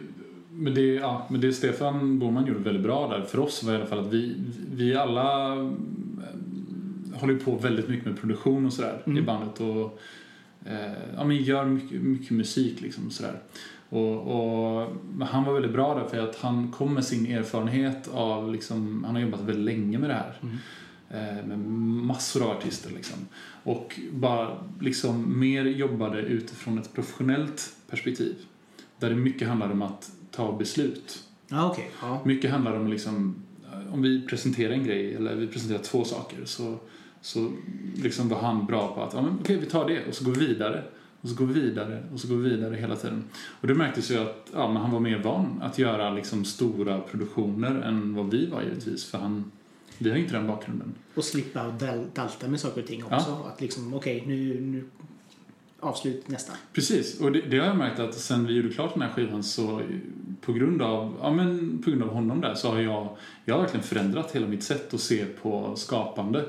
[0.51, 3.77] men, det, ja, men det Stefan Boman gjorde väldigt bra där för oss var i
[3.77, 4.35] alla fall att vi,
[4.73, 10.01] vi alla mm, håller på väldigt mycket med produktion och sådär i bandet och
[10.65, 13.39] eh, ja, men gör mycket, mycket musik liksom och sådär.
[13.89, 18.09] Och, och, men han var väldigt bra där för att han kom med sin erfarenhet
[18.13, 20.35] av liksom, han har jobbat väldigt länge med det här.
[20.43, 20.49] Eh,
[21.19, 23.19] med massor av artister liksom.
[23.65, 28.35] Och bara liksom mer jobbade utifrån ett professionellt perspektiv.
[28.99, 31.25] Där det mycket handlar om att ta beslut.
[31.49, 31.91] ja, okej.
[32.03, 32.23] Ja.
[32.25, 33.35] Mycket handlar om liksom,
[33.73, 36.79] eh, om vi presenterar en grej eller vi presenterar två saker så,
[37.21, 37.53] så
[37.97, 40.33] liksom var han bra på att, ja men okej vi tar det och så går
[40.33, 40.85] vi vidare.
[41.21, 43.25] Och så går vi vidare och så går vi vidare hela tiden.
[43.61, 47.01] Och det märktes ju att ja, men han var mer van att göra liksom stora
[47.01, 49.05] produktioner än vad vi var givetvis.
[49.05, 49.51] För han,
[50.03, 50.95] vi har inte den bakgrunden.
[51.15, 53.43] Och slippa dal- dalta med saker och ting också.
[53.53, 54.85] Att liksom, okej, nu, nu
[55.81, 56.53] avslut nästa.
[56.73, 59.43] Precis, och det, det har jag märkt att sen vi gjorde klart den här skivan
[59.43, 59.83] så
[60.41, 63.61] på grund av, ja, men på grund av honom där så har jag, jag har
[63.63, 66.45] verkligen förändrat hela mitt sätt att se på skapande.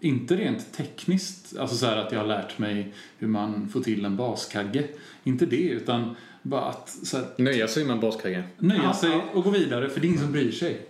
[0.00, 4.04] Inte rent tekniskt, alltså så här att jag har lärt mig hur man får till
[4.04, 4.88] en baskagge.
[5.24, 8.44] Inte det, utan bara att så här, Nöja sig med en baskagge.
[8.58, 9.22] nöja Ja, sig ja.
[9.34, 10.86] och gå vidare för det är ingen som bryr sig.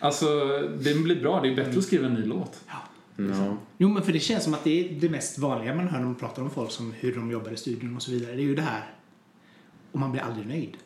[0.00, 0.26] Alltså,
[0.80, 1.40] det blir bra.
[1.40, 2.64] Det är bättre att skriva en ny låt.
[2.66, 2.76] Ja.
[3.78, 6.06] Jo, men för det känns som att det är det mest vanliga man hör när
[6.06, 8.36] man pratar om folk som hur de jobbar i studion och så vidare.
[8.36, 8.94] Det är ju det här.
[9.92, 10.76] Och man blir aldrig nöjd.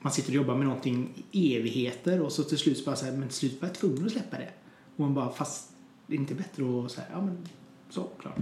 [0.00, 3.04] Man sitter och jobbar med någonting i evigheter och så till slut så bara så
[3.04, 4.50] här, men till slut var jag tvungen att släppa det.
[4.96, 5.72] Och man bara, fast
[6.06, 7.48] det är inte bättre att säga, ja men
[7.90, 8.38] så, klart.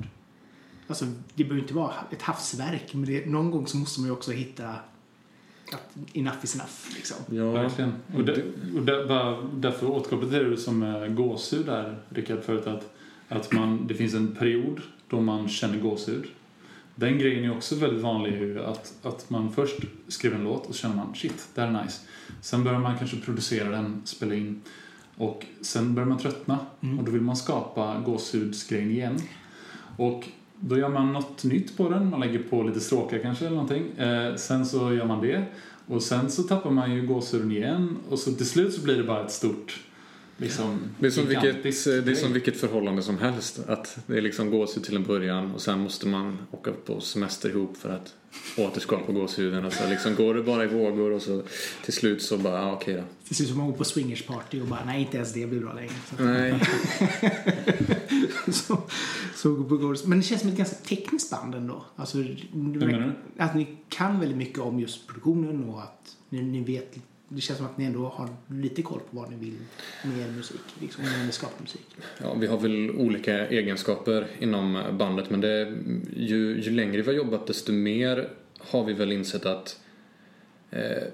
[0.86, 4.12] Alltså, det behöver inte vara ett havsverk, men det, någon gång så måste man ju
[4.12, 4.74] också hitta
[5.72, 7.16] att enough is enough, liksom.
[7.30, 7.50] Ja.
[7.50, 7.92] Verkligen.
[8.14, 8.42] Och, det,
[8.76, 12.94] och bara, därför återkopplat till det som är gåshud där, Rickard, förut att,
[13.28, 16.24] att man, det finns en period då man känner gåshud.
[16.94, 20.74] Den grejen är också väldigt vanlig ju, att, att man först skriver en låt och
[20.74, 22.00] så känner man shit, det här är nice.
[22.40, 24.62] Sen börjar man kanske producera den, spela in
[25.16, 26.58] och sen börjar man tröttna
[26.98, 29.18] och då vill man skapa gåshudsgrejen igen.
[29.96, 30.28] Och
[30.60, 33.98] då gör man något nytt på den, man lägger på lite stråkar kanske eller någonting.
[33.98, 35.44] Eh, sen så gör man det
[35.86, 39.04] och sen så tappar man ju gåshuden igen och så till slut så blir det
[39.04, 39.80] bara ett stort
[40.36, 43.60] liksom Det är, som vilket, det är som vilket förhållande som helst.
[43.66, 47.48] Att det är liksom gåshud till en början och sen måste man åka på semester
[47.48, 48.14] ihop för att
[48.58, 49.64] återskapa gåshuden.
[49.64, 51.42] Och så liksom går det bara i vågor och så
[51.84, 53.02] till slut så bara, ah, okej då.
[53.26, 55.72] Till slut så man går på swingersparty och bara, nej inte ens det blir bra
[55.72, 55.92] längre.
[56.16, 56.22] Så.
[56.22, 56.60] Nej.
[58.52, 58.78] så,
[59.34, 60.06] så går det.
[60.06, 61.84] Men det känns som ett ganska tekniskt band ändå.
[61.96, 63.42] Alltså, Hur menar du?
[63.42, 66.96] Att ni kan väldigt mycket om just produktionen och att ni, ni vet
[67.28, 69.58] det känns som att ni ändå har lite koll på vad ni vill
[70.04, 71.86] med er musik, liksom, när ni skapar musik.
[72.22, 75.76] Ja, vi har väl olika egenskaper inom bandet men det,
[76.16, 78.28] ju, ju längre vi har jobbat desto mer
[78.58, 79.85] har vi väl insett att eh,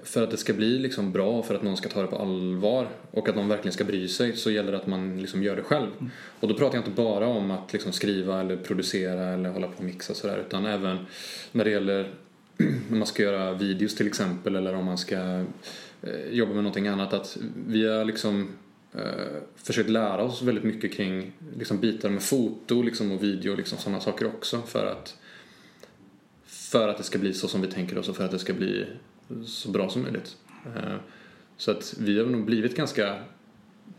[0.03, 2.87] för att det ska bli liksom bra, för att någon ska ta det på allvar
[3.11, 5.63] och att någon verkligen ska bry sig så gäller det att man liksom gör det
[5.63, 5.89] själv.
[6.39, 9.77] Och då pratar jag inte bara om att liksom skriva eller producera eller hålla på
[9.77, 10.97] och mixa sådär utan även
[11.51, 12.13] när det gäller
[12.89, 15.45] när man ska göra videos till exempel eller om man ska
[16.01, 17.13] eh, jobba med någonting annat.
[17.13, 17.37] Att
[17.67, 18.47] vi har liksom
[18.93, 19.01] eh,
[19.55, 23.77] försökt lära oss väldigt mycket kring liksom, bitar med foto liksom, och video och liksom,
[23.77, 25.17] sådana saker också för att
[26.45, 28.53] för att det ska bli så som vi tänker oss och för att det ska
[28.53, 28.85] bli
[29.45, 30.37] så bra som möjligt.
[30.75, 30.95] Eh,
[31.57, 33.19] så att vi har nog blivit ganska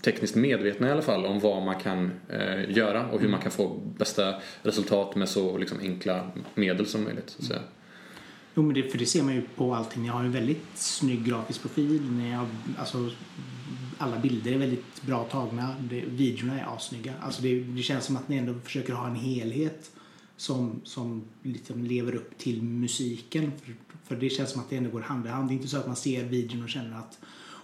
[0.04, 3.52] tekniskt medvetna i alla fall om vad man kan eh, göra och hur man kan
[3.52, 7.30] få bästa resultat med så liksom, enkla medel som möjligt.
[7.30, 7.60] Så att säga.
[8.54, 10.02] Jo, men det, för det ser man ju på allting.
[10.02, 12.02] Ni har ju en väldigt snygg grafisk profil.
[12.10, 12.46] Ni har,
[12.78, 13.10] alltså,
[13.98, 15.76] alla bilder är väldigt bra tagna.
[15.80, 17.14] Det, videorna är assnygga.
[17.20, 19.90] Alltså det, det känns som att ni ändå försöker ha en helhet
[20.36, 23.52] som, som liksom lever upp till musiken.
[23.62, 25.48] För, för det känns som att det ändå går hand i hand.
[25.48, 27.18] Det är inte så att man ser videon och känner att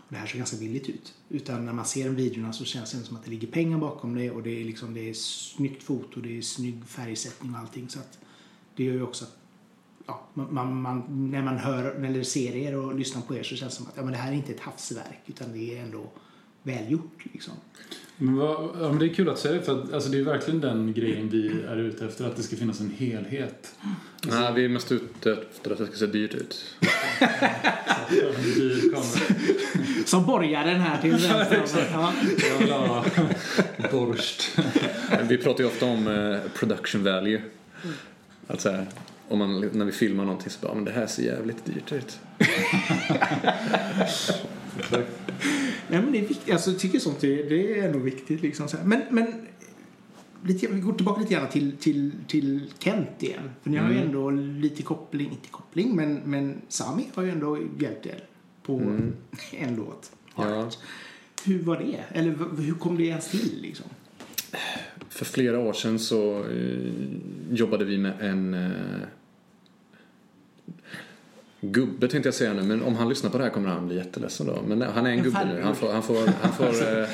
[0.08, 1.14] det här ser ganska billigt ut.
[1.28, 4.30] Utan när man ser videorna så känns det som att det ligger pengar bakom det
[4.30, 7.88] och det är, liksom, det är snyggt foto, det är snygg färgsättning och allting.
[7.88, 8.18] Så att
[8.76, 9.36] det gör ju också att
[10.06, 13.72] ja, man, man, när man hör eller ser er och lyssnar på er så känns
[13.72, 16.10] det som att ja, men det här är inte ett havsverk utan det är ändå
[16.62, 17.24] välgjort.
[17.32, 17.54] Liksom.
[18.22, 20.22] Men, vad, ja, men det är kul att säga det för att alltså, det är
[20.22, 22.26] verkligen den grejen vi är ute efter.
[22.26, 23.74] Att det ska finnas en helhet.
[24.22, 26.64] Nej, vi är mest ute efter att det ska se dyrt ut.
[30.06, 31.86] Som borgaren här till vänster.
[32.68, 33.04] ja.
[33.92, 34.58] Borst.
[35.28, 37.42] Vi pratar ju ofta om eh, production value.
[38.46, 38.86] Alltså,
[39.28, 42.18] om man, när vi filmar någonting så bara, men det här ser jävligt dyrt ut.
[45.90, 46.52] Nej, men det är viktigt.
[46.52, 48.42] Alltså, jag tycker sånt är, det är ändå viktigt.
[48.42, 48.84] Liksom, så här.
[48.84, 49.26] Men, men
[50.44, 53.50] lite, vi går tillbaka lite grann till, till, till Kent igen.
[53.62, 54.06] För ni har ju Mm.
[54.06, 58.24] ändå lite koppling, inte koppling, men, men Sami har ju ändå hjälpt er
[58.62, 59.12] på Mm.
[59.52, 60.12] en låt.
[60.36, 60.70] Ja.
[61.44, 62.18] Hur var det?
[62.18, 63.86] Eller hur kom det ens till liksom?
[65.08, 66.78] För flera år sedan så eh,
[67.50, 68.70] jobbade vi med en eh,
[71.60, 73.96] gubbe tänkte jag säga nu, men om han lyssnar på det här kommer han bli
[73.96, 74.62] jätteledsen då.
[74.66, 75.62] Men nej, han är en En gubbe nu.
[75.62, 77.08] Han får, han får, han får, eh,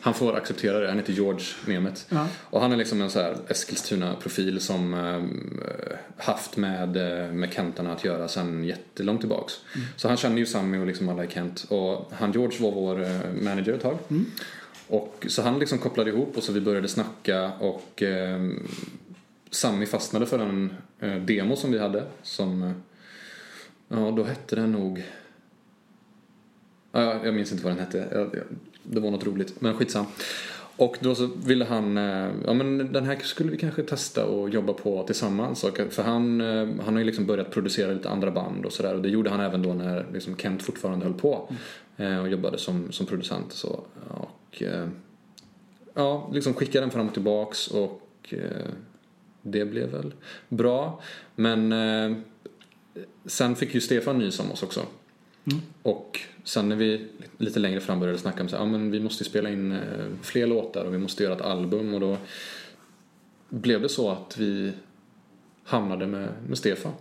[0.00, 0.88] han får acceptera det.
[0.88, 2.02] Han heter George Nemeth.
[2.08, 2.26] Ja.
[2.40, 7.92] Och han är liksom en så här Eskilstuna-profil som eh, haft med, eh, med Kentarna
[7.92, 9.54] att göra sedan jättelångt tillbaks.
[9.96, 11.66] Så han känner ju Sammy och liksom alla i Kent.
[11.68, 13.98] Och han George var vår eh, manager ett tag.
[14.88, 18.50] Och, så han liksom kopplade ihop och så vi började snacka och eh,
[19.50, 22.70] Sammy fastnade för en eh, demo som vi hade som, eh,
[23.92, 25.04] ja då hette den nog,
[26.92, 28.28] ja, jag minns inte vad den hette,
[28.82, 30.06] det var något roligt, men skitsam.
[30.76, 34.50] Och då så ville han, eh, ja men den här skulle vi kanske testa och
[34.50, 35.64] jobba på tillsammans.
[35.64, 38.72] Och, eh, för han, eh, han har ju liksom börjat producera lite andra band och
[38.72, 38.94] sådär.
[38.94, 41.48] Och det gjorde han även då när liksom Kent fortfarande höll på.
[42.20, 43.84] Och jobbade som, som producent och så.
[44.08, 44.62] Och
[45.94, 48.34] ja, liksom skickade den fram och tillbaks och
[49.42, 50.14] det blev väl
[50.48, 51.00] bra.
[51.34, 51.72] Men
[53.26, 54.86] sen fick ju Stefan nys om oss också.
[55.82, 59.00] Och sen när vi lite längre fram började snacka om så här, ja, men vi
[59.00, 59.80] måste spela in eh,
[60.22, 62.16] fler låtar och vi måste göra ett album och då
[63.48, 64.72] blev det så att vi
[65.64, 66.92] hamnade med, med Stefan.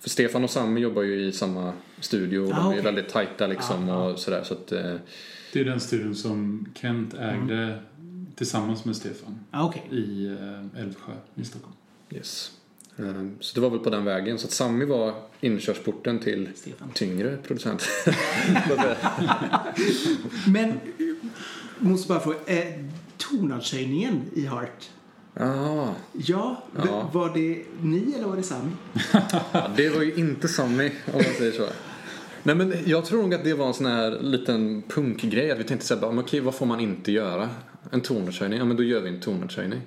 [0.00, 2.82] För Stefan och Sammy jobbar ju i samma studio och Ah, de är okej.
[2.82, 4.10] väldigt tajta liksom Ah, ah.
[4.12, 4.94] och sådär så att eh,
[5.52, 7.78] Det är den studion som Kent ägde
[8.34, 9.82] tillsammans med Stefan Ah, Okej.
[9.90, 11.74] i eh, Älvsjö i Stockholm.
[12.10, 12.52] yes.
[12.98, 14.38] Eh, Så det var väl på den vägen.
[14.38, 16.90] Så att Sammy var inkörsporten till Stefan.
[16.94, 17.88] tyngre producent.
[20.46, 20.80] Men,
[21.78, 22.64] måste bara få, eh,
[23.16, 24.90] tonartshöjningen i Heart.
[25.34, 27.10] ah, Ja, Ja.
[27.12, 28.70] var det ni eller var det Sami?
[29.52, 31.66] Ja, det var ju inte Sammy om man säger så.
[32.42, 35.64] Nej men jag tror nog att det var en sån här liten punkgrej att vi
[35.64, 37.48] tänkte såhär, okej vad får man inte göra?
[37.90, 38.58] En tonartshöjning?
[38.58, 39.80] Ja men då gör vi en tonartshöjning.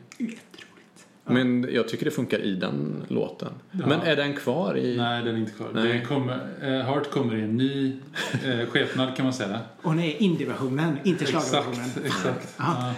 [1.26, 3.52] Men jag tycker det funkar i den låten.
[3.72, 3.88] Ja.
[3.88, 4.98] Men är den kvar i...
[4.98, 5.70] Nej, den är inte kvar.
[5.74, 5.94] Nej.
[5.94, 8.00] Det kommer, eh, Heart kommer i en ny
[8.46, 9.60] eh, skepnad kan man säga.
[9.82, 11.90] Och nej, indie-versionen, inte schlagerversionen.
[12.06, 12.56] Exakt, exakt.
[12.58, 12.94] Ja,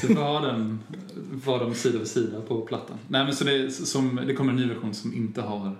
[0.00, 0.80] du får ha den,
[1.44, 2.98] var de sida vid sida på plattan.
[3.08, 5.76] Nej, men så det, som, det kommer en ny version som inte har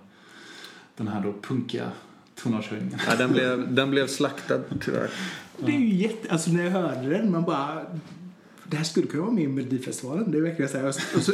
[0.97, 1.91] den här då punkiga
[2.35, 2.99] tonartshöjningen.
[3.09, 5.11] Ja, den, blev, den blev slaktad tyvärr.
[5.59, 6.33] Det är ju jätte...
[6.33, 7.87] Alltså när jag hörde den, man bara...
[8.75, 10.31] Det här skulle kunna vara med i Melodifestivalen.
[10.31, 10.87] Det är verkligen så här.
[10.89, 11.33] Och, så,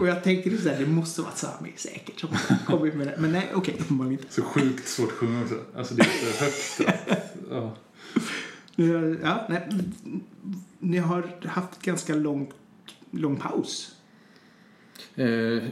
[0.00, 2.28] och jag tänkte liksom så här, det måste vara Sami säkert som
[2.66, 3.14] kommit med det.
[3.18, 4.34] Men nej, okej, uppenbarligen inte.
[4.34, 5.54] Så sjukt svårt att sjunga också.
[5.76, 6.80] Alltså det är så högt.
[7.08, 7.76] att- Ja.
[8.76, 9.68] Eh, Ja, nej.
[10.78, 12.52] Ni har haft ganska lång,
[13.10, 13.94] lång paus.
[15.14, 15.26] Eh,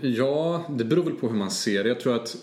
[0.07, 1.89] ja, det beror väl på hur man ser det.
[1.89, 2.37] Jag tror att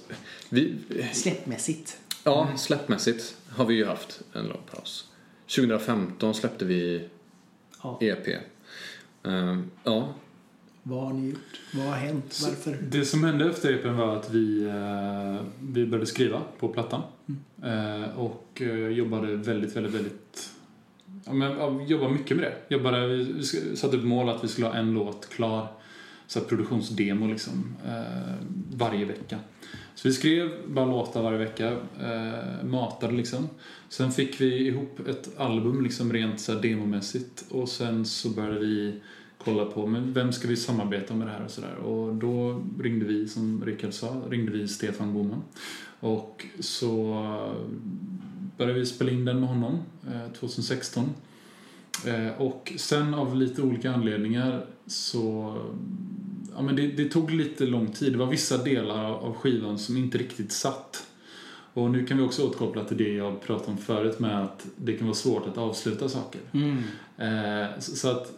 [0.50, 0.76] vi...
[1.14, 1.98] Släppmässigt.
[2.24, 5.08] Ja, släppmässigt har vi ju haft en lång paus.
[5.56, 7.08] 2015 släppte vi
[7.84, 7.98] Ja.
[8.02, 8.28] EP.
[9.24, 10.14] Ehm, ja,
[10.84, 11.60] Vad har ni gjort?
[11.74, 12.40] Vad har hänt?
[12.44, 12.78] Varför?
[12.92, 17.02] Det som hände efter EPn var att vi, eh, vi började skriva på plattan.
[17.64, 20.50] Eh, och eh, jobbade väldigt, väldigt, väldigt...
[21.26, 22.76] Ja, men, ja, jobbade mycket med det.
[22.76, 23.44] Jobbade, vi,
[23.76, 25.68] satte upp mål att vi skulle ha en låt klar.
[26.30, 27.76] Så här produktionsdemo liksom.
[27.86, 28.36] Eh,
[28.74, 29.40] varje vecka.
[29.96, 31.72] Så vi skrev bara låtar varje vecka.
[32.02, 33.50] Eh, matade liksom.
[33.90, 37.46] Sen fick vi ihop ett album liksom rent så här demomässigt.
[37.50, 39.00] Och sen så började vi
[39.38, 41.76] kolla på men vem ska vi samarbeta med det här och sådär.
[41.76, 45.42] Och då ringde vi, som Rickard sa, ringde vi Stefan Boman.
[46.00, 47.24] Och så
[48.58, 51.10] började vi spela in den med honom eh, 2016.
[52.08, 55.58] Eh, och sen av lite olika anledningar så...
[56.56, 58.14] Ja, men det, det tog lite lång tid.
[58.14, 61.08] Det var vissa delar av skivan som inte riktigt satt.
[61.74, 64.94] Och nu kan vi också återkoppla till det jag pratade om förut med att det
[64.94, 66.42] kan vara svårt att avsluta saker.
[66.52, 66.78] Mm.
[67.18, 68.34] Eh, så, så att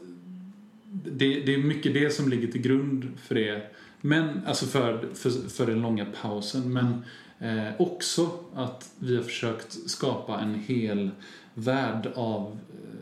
[1.04, 3.72] det, det är mycket det som ligger till grund för det.
[4.02, 6.74] Men, alltså för, för, för den långa pausen.
[6.74, 7.04] Men
[7.40, 11.12] eh, också att vi har försökt skapa en hel
[11.54, 12.58] värld av,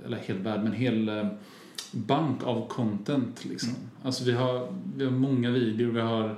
[0.05, 1.27] eller hel värld, men hel eh,
[1.91, 3.75] bank av content liksom.
[4.03, 6.35] Alltså vi har, vi har många videor, vi har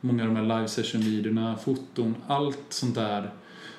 [0.00, 3.30] många av de här live session videorna, foton, allt sånt där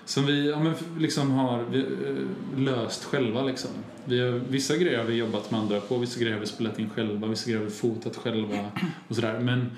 [0.06, 3.44] som vi ja, men liksom har vi, eh, löst själva.
[3.44, 3.72] Liksom.
[4.06, 6.80] Vi har, vissa grejer har vi jobbat med andra på, vissa grejer har vi spelat
[6.80, 8.72] in själva, vissa grejer har vi fotat själva
[9.08, 9.40] och sådär.
[9.40, 9.72] Men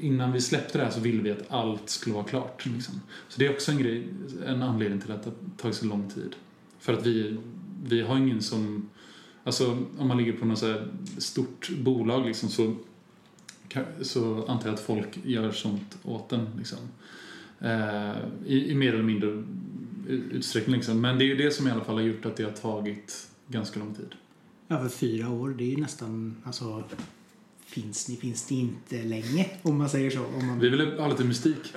[0.00, 2.66] innan vi släppte det här så ville vi att allt skulle vara klart.
[2.66, 3.00] Liksom.
[3.28, 4.08] Så det är också en, grej,
[4.46, 6.34] en anledning till att det har tagit så lång tid.
[6.78, 7.38] För att vi,
[7.88, 8.88] vi har ingen som...
[9.44, 12.74] Alltså om man ligger på något så här stort bolag liksom, så,
[14.02, 16.48] så antar jag att folk gör sånt åt en.
[16.58, 16.78] Liksom.
[17.58, 18.16] Eh,
[18.46, 19.42] i, I mer eller mindre
[20.08, 20.76] utsträckning.
[20.76, 21.00] Liksom.
[21.00, 23.28] Men det är ju det som i alla fall har gjort att det har tagit
[23.48, 24.14] ganska lång tid.
[24.68, 26.84] Ja, för fyra år, det är ju nästan, alltså,
[27.72, 30.24] finns ni, finns ni inte länge om man säger så.
[30.24, 30.60] Om man...
[30.60, 31.74] Vi vill ha lite mystik.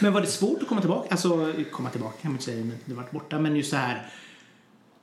[0.00, 1.08] Men var det svårt att komma tillbaka?
[1.10, 3.38] Alltså, komma tillbaka kan man inte säga, men det varit borta.
[3.38, 4.10] Men just så här,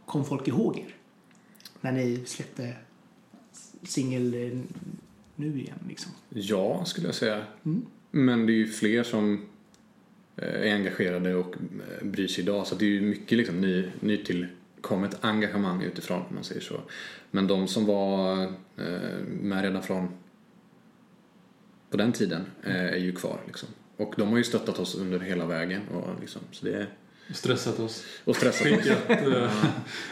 [0.05, 0.95] kom folk ihåg er?
[1.81, 2.73] När ni släppte
[3.83, 4.59] singel eh,
[5.35, 6.11] nu igen liksom.
[6.29, 7.45] ja skulle jag säga.
[7.65, 7.85] Mm.
[8.11, 9.45] Men det är ju fler som
[10.35, 12.67] eh, är engagerade och eh, bryr sig idag.
[12.67, 16.81] Så det är ju mycket liksom ny, nytillkommet engagemang utifrån om man säger så.
[17.35, 18.43] Men de som var
[18.77, 20.09] eh, med redan från
[21.89, 23.69] på den tiden eh, är ju kvar liksom.
[23.97, 26.87] Och de har ju stöttat oss under hela vägen och liksom, så det är,
[27.33, 28.03] Stressat oss.
[28.25, 28.77] och stressat oss.
[28.77, 29.51] Skickat eh,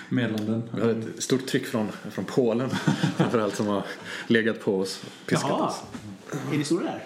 [0.10, 0.64] meddelanden.
[0.76, 2.70] Vi har ett stort tryck från, från Polen
[3.18, 3.86] framförallt som har
[4.28, 5.84] legat på oss och piskat Jaha, oss.
[6.54, 7.04] är det stora där?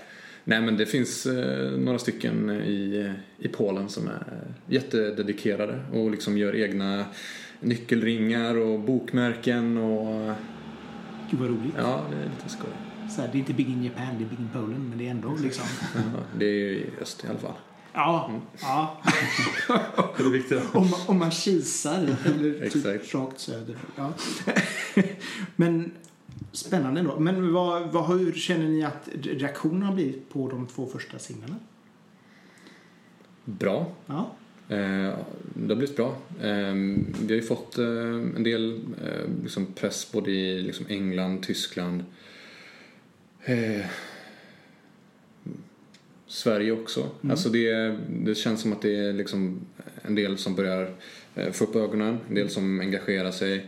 [0.50, 6.38] Nej men det finns eh, några stycken i, i Polen som är jättededikerade och liksom
[6.38, 7.06] gör egna
[7.60, 10.34] nyckelringar och bokmärken och
[11.32, 11.74] Gud vad roligt.
[11.78, 12.70] ja, det är lite skoj.
[13.16, 15.08] Så här, det är inte Big in Japan, det är Big in Poland, men det
[15.08, 15.66] är ändå liksom.
[15.96, 16.02] Ja,
[16.40, 17.54] det är ju i öst i alla fall.
[17.94, 18.32] Ja,
[18.62, 19.02] ja.
[20.18, 20.62] Det är viktigt.
[20.74, 23.76] Om, man- om man kisar eller typ rakt söder.
[23.96, 24.14] Ja.
[25.56, 25.92] Men
[26.58, 27.20] spännande ändå.
[27.20, 31.56] Men vad, vad, hur känner ni att reaktionen har blivit på de två första singlarna?
[33.46, 33.92] Bra.
[34.06, 34.32] Ja.
[34.70, 35.18] Eh,
[35.54, 36.18] det har blivit bra.
[36.42, 36.74] Eh,
[37.22, 37.86] vi har ju fått eh,
[38.36, 42.04] en del eh, liksom press både i liksom England, Tyskland,
[46.28, 47.10] Sverige också.
[47.30, 49.60] Alltså det, det känns som att det är liksom
[50.02, 50.92] en del som börjar
[51.52, 53.66] få upp ögonen, en del som engagerar sig,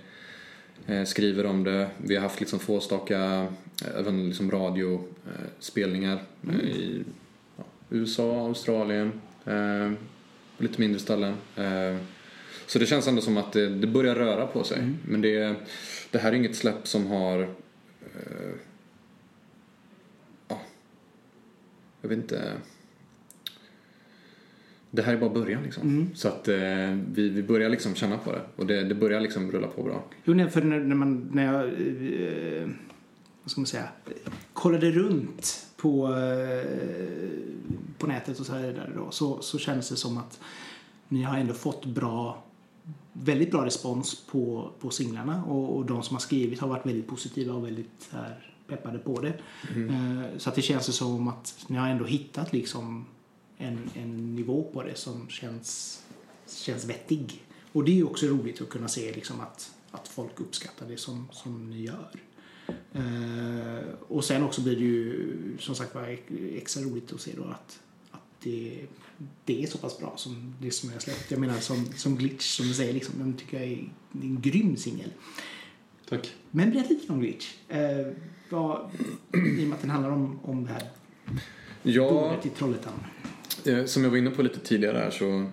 [1.05, 1.89] skriver om det.
[1.97, 3.47] Vi har haft liksom tvåstaka
[3.83, 7.03] eh, även liksom radiospelningar eh, i
[7.57, 9.91] ja, USA, Australien, eh,
[10.57, 11.33] lite mindre ställen.
[11.55, 11.97] Eh,
[12.67, 14.93] så det känns ändå som att det, det börjar röra på sig.
[15.07, 15.55] Men det,
[16.11, 17.41] det här är inget släpp som har...
[18.01, 18.55] Eh,
[20.47, 20.61] ja,
[22.01, 22.53] jag vet inte.
[24.91, 26.09] Det här är bara början liksom.
[26.13, 26.57] Så att eh,
[27.11, 28.41] vi, vi börjar liksom känna på det.
[28.55, 30.03] Och det, det börjar liksom rulla på bra.
[30.23, 32.69] Jo, nej, för när, när, man, när jag eh,
[33.43, 33.89] vad ska man säga,
[34.53, 37.29] kollade runt på, eh,
[37.97, 40.39] på nätet och så, här där då, så, så kändes det som att
[41.07, 42.43] ni har ändå fått bra,
[43.13, 47.07] väldigt bra respons på, på singlarna och, och de som har skrivit har varit väldigt
[47.07, 49.33] positiva och väldigt här, peppade på det.
[49.75, 53.05] Eh, så att det känns som att ni har ändå hittat liksom
[53.59, 55.99] en, en nivå på det som känns,
[56.47, 57.43] känns vettig.
[57.71, 60.97] Och det är ju också roligt att kunna se liksom att, att folk uppskattar det
[60.97, 62.11] som, som ni gör.
[62.93, 66.17] Eh, och sen också blir det ju som sagt var
[66.55, 67.79] extra roligt att se då att,
[68.11, 68.85] att det,
[69.45, 71.31] det är så pass bra som det som jag släppt.
[71.31, 73.89] Jag menar som, som Glitch, som du säger, liksom, den tycker jag är
[74.21, 75.11] en grym singel.
[76.09, 76.33] Tack.
[76.51, 77.55] Men berätta lite om Glitch.
[77.67, 78.07] Eh,
[78.49, 78.91] vad,
[79.33, 80.89] I och med att den handlar om, om det här
[81.83, 82.93] Ja, bordet i Trollhättan.
[83.67, 85.45] Eh, som jag var inne på lite tidigare här så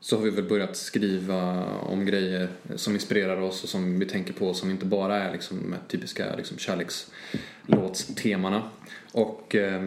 [0.00, 4.32] så har vi väl börjat skriva om grejer som inspirerar oss och som vi tänker
[4.32, 8.62] på som inte bara är liksom de typiska liksom kärlekslåtstemana.
[9.12, 9.84] Och eh,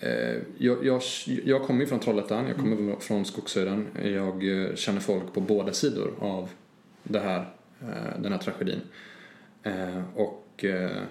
[0.00, 1.02] eh, jag, jag,
[1.44, 3.86] jag kommer ju från Trollhättan, jag kommer från Skogshöjden.
[4.02, 6.50] Jag eh, känner folk på båda sidor av
[7.02, 7.46] det här,
[8.18, 8.80] den här tragedin.
[9.62, 11.02] Eh, och eh,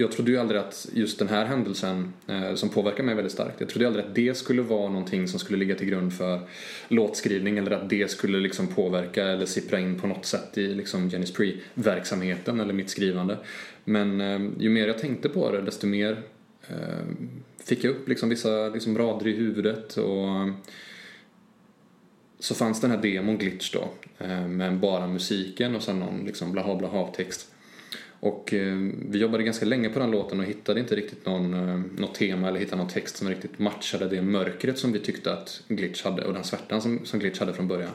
[0.00, 3.60] jag trodde ju aldrig att just den här händelsen eh, som påverkar mig väldigt starkt.
[3.60, 6.40] Jag trodde ju aldrig att det skulle vara någonting som skulle ligga till grund för
[6.88, 11.10] låtskrivning eller att det skulle liksom påverka eller sippra in på något sätt i liksom
[11.10, 13.38] Jenny's Pre-verksamheten eller mitt skrivande.
[13.84, 16.22] Men eh, ju mer jag tänkte på det desto mer
[16.68, 17.04] eh,
[17.64, 20.52] fick jag upp liksom vissa liksom rader i huvudet och eh,
[22.38, 23.88] så fanns den här demon glitch då
[24.18, 27.52] eh, med bara musiken och sen någon liksom blaha blaha text.
[28.20, 28.76] Och eh,
[29.08, 32.48] vi jobbade ganska länge på den låten och hittade inte riktigt någon, eh, något tema
[32.48, 36.24] eller hittade någon text som riktigt matchade det mörkret som vi tyckte att Glitch hade
[36.24, 37.92] och den svärtan som, som Glitch hade från början.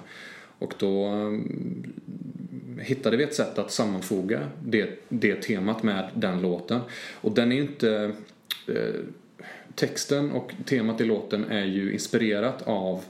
[0.59, 1.39] Och då eh,
[2.81, 6.79] hittade vi ett sätt att sammanfoga det, det temat med den låten.
[7.21, 8.11] Och den är ju inte...
[8.67, 9.01] Eh,
[9.75, 13.03] texten och temat i låten är ju inspirerat av,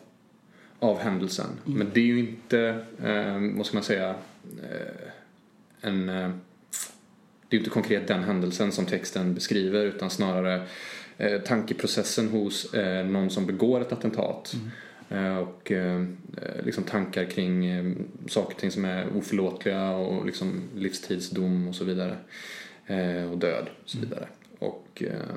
[0.79, 1.47] av händelsen.
[1.63, 4.15] Men det är ju inte, eh, vad ska man säga,
[4.63, 5.09] eh,
[5.81, 6.09] en...
[7.49, 10.67] Det är inte konkret den händelsen som texten beskriver utan snarare
[11.17, 14.55] eh, tankeprocessen hos eh, någon som begår ett attentat.
[15.09, 16.05] Eh, och eh,
[16.63, 17.93] liksom tankar kring eh,
[18.27, 22.17] saker och ting som är oförlåtliga och liksom livstidsdom och så vidare.
[22.85, 24.27] Eh, och död och så vidare.
[24.59, 25.35] Och eh,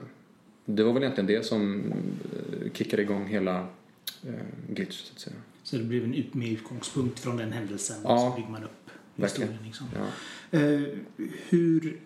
[0.64, 1.92] det var väl egentligen det som
[2.72, 3.58] kickade igång hela
[4.26, 4.32] eh,
[4.68, 5.36] Glitch så att säga.
[5.62, 8.64] Så det blev en ut, med utgångspunkt från den händelsen och Ja, så bygger man
[8.64, 8.87] upp.
[9.26, 9.58] Historien.
[9.64, 9.86] Liksom.
[9.94, 10.06] Ja.
[10.58, 10.82] Eh,
[11.48, 12.00] hur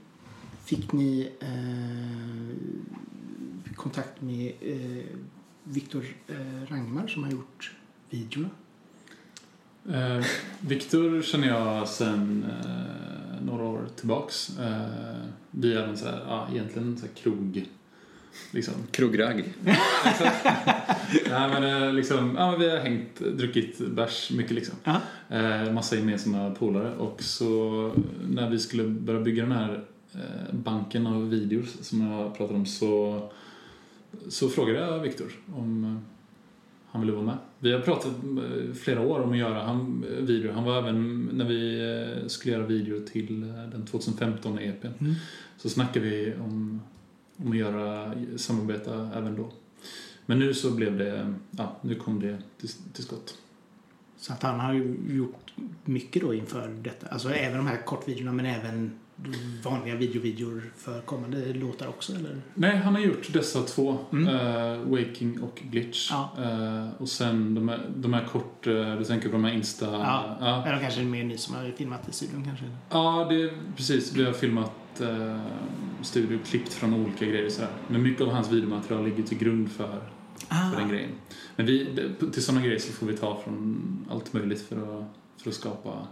[0.64, 2.56] fick ni eh,
[3.74, 5.04] kontakt med eh,
[5.64, 7.72] Viktor eh, Rangmar som har gjort
[8.10, 8.50] videorna?
[9.88, 10.24] Eh,
[10.60, 14.58] Viktor känner jag sen eh, några år tillbaks.
[14.58, 17.68] Eh, vi är en så här, ja, egentligen en så här krog...
[18.50, 18.74] Liksom.
[18.90, 19.44] Krogragg.
[21.30, 24.74] Nej, men, eh, liksom, ja, men vi har hängt, druckit bärs mycket liksom.
[24.84, 25.00] Ja.
[25.28, 27.92] Eh, massa gemensamma polare och så
[28.28, 32.66] när vi skulle börja bygga den här eh, banken av videos som jag pratade om
[32.66, 33.22] så,
[34.28, 36.12] så frågade jag Viktor om eh,
[36.90, 37.36] han ville vara med.
[37.58, 40.52] Vi har pratat eh, flera år om att göra han, eh, video.
[40.52, 41.80] Han var även när vi
[42.22, 45.14] eh, skulle göra video till eh, den 2015 EPn Mm.
[45.56, 46.80] så snackade vi om,
[47.44, 49.50] om att göra samarbeta även då.
[50.26, 53.38] Men nu så blev det, ja, nu kom det till, till skott.
[54.16, 57.06] Så att han har ju gjort mycket då inför detta.
[57.06, 58.98] Alltså även de här kortvideorna men även
[59.62, 62.42] vanliga videovideor för kommande låtar också eller?
[62.54, 63.98] Nej, han har gjort dessa två.
[64.12, 64.28] Mm.
[64.28, 66.10] eh, Waking och Glitch.
[66.10, 66.30] Ja.
[66.38, 69.86] Eh, och sen de här, de här kort, eh, du tänker på de här Insta...
[69.86, 70.36] Ja.
[70.40, 70.66] ja.
[70.66, 72.64] Eller kanske mer ni som har filmat i studion kanske?
[72.90, 74.16] Ja, det precis.
[74.16, 75.40] Vi har filmat eh,
[76.02, 77.70] studio, klippt från olika grejer så här.
[77.88, 80.00] Men mycket av hans videomaterial ligger till grund för,
[80.48, 81.10] för den Ah, grejen.
[81.56, 81.88] Men vi,
[82.32, 85.04] till sådana grejer så får vi ta från allt möjligt för att,
[85.42, 86.06] för att skapa...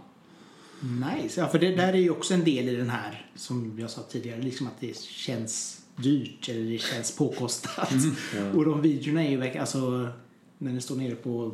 [0.81, 1.41] nice.
[1.41, 4.01] Ja, för det där är ju också en del i den här som jag sa
[4.01, 7.93] tidigare, liksom att det känns dyrt eller det känns påkostat.
[8.55, 10.09] Och de videorna är ju alltså
[10.57, 11.51] när ni står nere på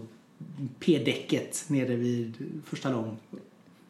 [0.80, 2.34] P-däcket nere vid
[2.66, 3.18] första lång,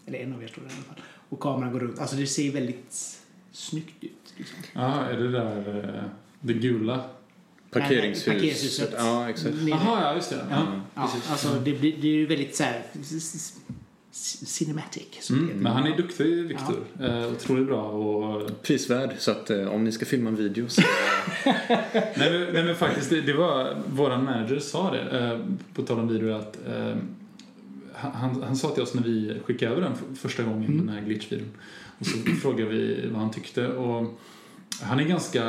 [0.05, 1.99] eller en av er står där i alla fall, och kameran går runt.
[1.99, 3.21] Alltså det ser väldigt
[3.51, 4.33] snyggt ut.
[4.37, 4.57] Liksom.
[4.73, 6.03] Ja, är det där eh,
[6.41, 7.09] det gula?
[7.71, 8.25] Parkeringshus.
[8.25, 8.93] Parkeringshuset.
[8.97, 9.55] Ja, exakt.
[9.67, 10.47] Jaha, ja just det.
[10.49, 11.31] Ja, Ja, precis.
[11.31, 12.83] alltså det, blir, det är ju väldigt så här
[14.45, 15.29] cinematic.
[15.29, 16.83] Mm, men han är duktig, Viktor.
[17.01, 20.81] Eh, otroligt bra och Prisvärd, så att eh, om ni ska filma en video så...
[21.45, 25.39] nej, men, nej men faktiskt, det, det var, våran manager sa det, eh,
[25.73, 26.95] på tal om video, att eh,
[27.93, 30.85] han, han sa till oss när vi skickade över den första gången, Mm.
[30.85, 31.49] den här glitch-videon.
[31.99, 34.19] Och så frågade vi vad han tyckte och
[34.81, 35.43] han är ganska,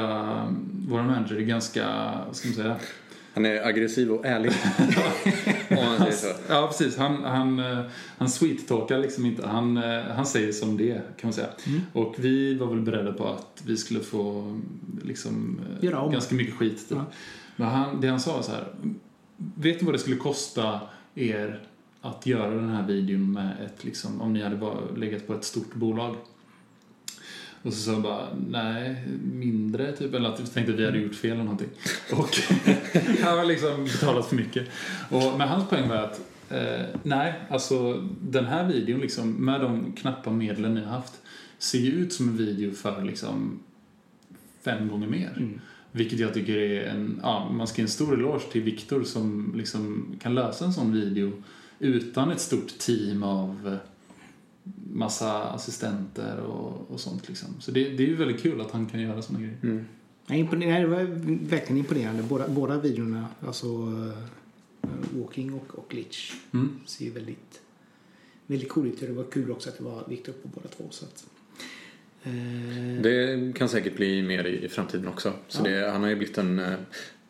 [0.89, 1.85] våran manager är ganska,
[2.27, 2.77] vad ska man säga?
[3.35, 4.53] Han är aggressiv och ärlig.
[5.71, 6.27] Om man säger så.
[6.49, 6.97] Ja, precis.
[6.97, 7.81] Han, han, eh,
[8.19, 9.47] han sweet-talkar liksom inte.
[9.47, 11.49] Han, eh, han säger som det kan man säga.
[11.67, 11.81] Mm.
[11.93, 14.59] Och vi var väl beredda på att vi skulle få
[15.03, 16.89] liksom, eh, ganska mycket skit.
[16.89, 16.99] Typ.
[16.99, 17.05] Ja.
[17.57, 18.69] Men han, det han sa var så här.
[19.37, 20.81] Vet ni vad det skulle kosta
[21.15, 21.61] er
[22.01, 25.45] att göra den här videon med ett, liksom, om ni hade bara legat på ett
[25.45, 26.17] stort bolag?
[27.63, 30.15] Och så sa jag bara, nej, mindre typ.
[30.15, 31.69] Eller att vi tänkte att vi hade gjort fel eller någonting.
[32.13, 32.29] Och
[33.23, 34.69] han har liksom betalat för mycket.
[35.11, 39.93] Och, men hans poäng var att, eh, nej, alltså den här videon liksom, med de
[39.93, 41.13] knappa medlen ni har haft,
[41.59, 43.61] ser ju ut som en video för liksom
[44.65, 45.33] fem gånger mer.
[45.37, 45.61] Mm.
[45.93, 49.53] Vilket jag tycker är en, ja, man ska ge en stor eloge till Viktor som
[49.57, 51.33] liksom kan lösa en sån video
[51.79, 53.89] utan ett stort team av eh,
[54.93, 57.49] massa assistenter och, och sånt liksom.
[57.61, 59.57] Så det, det är ju väldigt kul att han kan göra såna grejer.
[59.63, 59.85] Mm.
[60.27, 61.03] Jag imponer- det var
[61.49, 62.23] verkligen imponerande.
[62.23, 64.13] Båda, båda videorna, alltså uh,
[65.15, 66.81] Walking och, och Glitch, Mm.
[66.87, 67.61] ser ju väldigt,
[68.47, 69.01] väldigt cool ut.
[69.01, 70.85] Det var kul också att det var Viktor på båda två.
[70.91, 71.27] Så att,
[72.23, 75.33] eh, Det kan säkert bli mer i, i framtiden också.
[75.49, 75.71] Så Ja.
[75.71, 76.73] det, han har ju blivit en eh,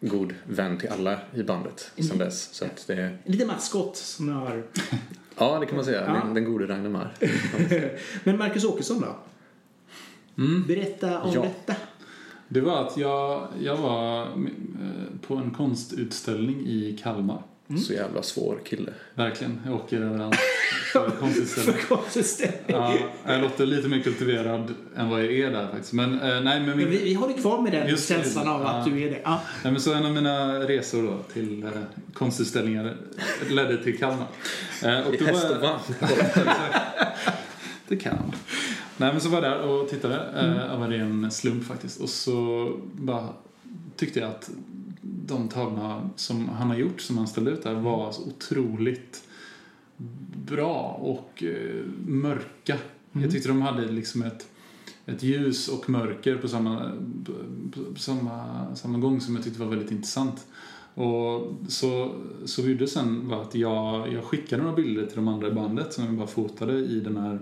[0.00, 2.08] god vän till alla i bandet Mm.
[2.08, 2.54] sedan dess.
[2.54, 4.62] Så att det, En liten maskot som jag har.
[5.38, 6.04] Ja, det kan man säga.
[6.06, 6.12] Ja.
[6.12, 7.10] Den, den gode Ragnar
[8.24, 9.16] Men Marcus Åkesson då?
[10.42, 10.64] Mm.
[10.66, 11.42] Berätta om Ja.
[11.42, 11.74] detta.
[12.48, 14.28] Det var att jag, jag var eh,
[15.26, 17.42] på en konstutställning i Kalmar.
[17.86, 18.92] Så jävla svår kille.
[19.14, 20.36] Verkligen, jag åker överallt.
[21.20, 21.80] konstutställningar.
[21.88, 22.50] Konstigt.
[22.66, 22.94] Ja,
[23.26, 25.92] jag låter lite mer kultiverad än vad jag är där faktiskt.
[25.92, 28.14] Men eh, nej, men min, Men vi, vi håller kvar med den Just det.
[28.14, 28.92] känslan av att Ja.
[28.92, 29.20] du är det.
[29.24, 29.40] Ja.
[29.62, 31.70] nej, men så en av mina resor då till eh,
[32.12, 32.96] konstutställningar
[33.50, 34.26] ledde till Kalmar.
[34.84, 35.80] Eh, och I häst och vagn.
[37.88, 38.32] Det kan.
[38.96, 40.16] Nej men så var jag där och tittade.
[40.16, 40.56] Mm.
[40.70, 42.00] Uh, var det en slump faktiskt.
[42.00, 43.28] Och så bara
[43.96, 44.50] tyckte jag att
[45.28, 49.28] de tavlorna som han har gjort, som han ställde ut där, var otroligt
[50.46, 52.76] bra och eh, mörka.
[53.12, 54.50] Jag tyckte de hade liksom ett,
[55.06, 56.92] ett ljus och mörker på samma,
[57.24, 57.32] på,
[57.94, 60.46] på samma, samma gång som jag tyckte var väldigt intressant.
[60.94, 62.14] Och så,
[62.44, 65.52] så vi gjorde sen var att jag, jag skickade några bilder till de andra i
[65.52, 67.38] bandet som jag bara fotade i den här,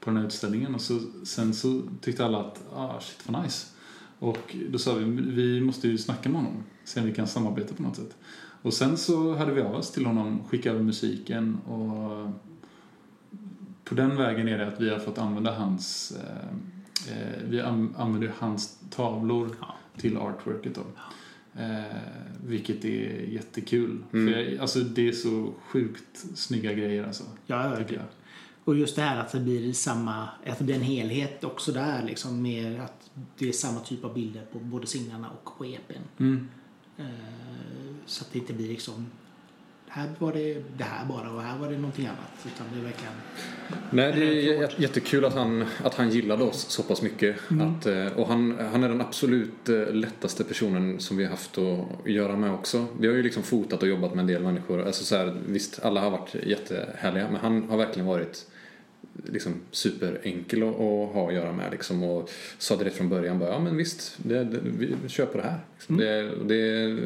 [0.00, 3.66] på den här utställningen och så, sen så tyckte alla att ah, shit vad nice.
[4.24, 7.74] Och då sa vi vi måste ju snacka med honom, se om vi kan samarbeta
[7.74, 8.16] på något sätt.
[8.62, 12.30] Och sen så hade vi av oss till honom, skickade över musiken och
[13.84, 17.94] på den vägen är det att vi har fått använda hans eh, eh, vi an-
[17.98, 19.74] använder hans tavlor Ja.
[19.96, 20.82] till artworket då.
[21.62, 21.96] Eh,
[22.46, 24.02] vilket är jättekul.
[24.12, 24.32] Mm.
[24.32, 27.24] För jag, alltså det är så sjukt snygga grejer alltså.
[27.46, 28.04] Ja, ja, Tycker jag.
[28.64, 32.02] Och just det här att det blir samma, att det blir en helhet också där
[32.02, 33.03] liksom med att
[33.38, 36.02] det är samma typ av bilder på både singlarna och på EPn.
[36.18, 36.48] Mm.
[36.98, 37.04] Eh,
[38.06, 39.06] så att det inte blir liksom
[39.94, 42.46] här var det det här bara och här var det någonting annat.
[42.46, 43.14] Utan det är verkligen...
[43.90, 47.36] Nej, det är Eh, jättekul att han, att han gillade oss så pass mycket.
[47.48, 52.08] Att, eh, och han, han är den absolut lättaste personen som vi har haft att
[52.10, 52.86] göra med också.
[53.00, 54.86] Vi har ju liksom fotat och jobbat med en del människor.
[54.86, 58.46] Alltså så här, visst, alla har varit jättehärliga men han har verkligen varit
[59.24, 63.50] liksom superenkel att, att ha att göra med liksom och sa direkt från början bara
[63.50, 64.60] ja men visst, det, det,
[65.02, 65.58] vi kör på det här.
[65.76, 65.96] Liksom.
[65.96, 66.98] Det, det är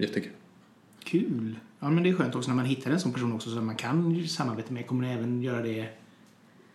[0.00, 0.32] jättekul.
[1.04, 1.56] Kul!
[1.80, 3.76] Ja men det är skönt också när man hittar en sån person också som man
[3.76, 4.86] kan samarbeta med.
[4.86, 5.88] Kommer ni även göra det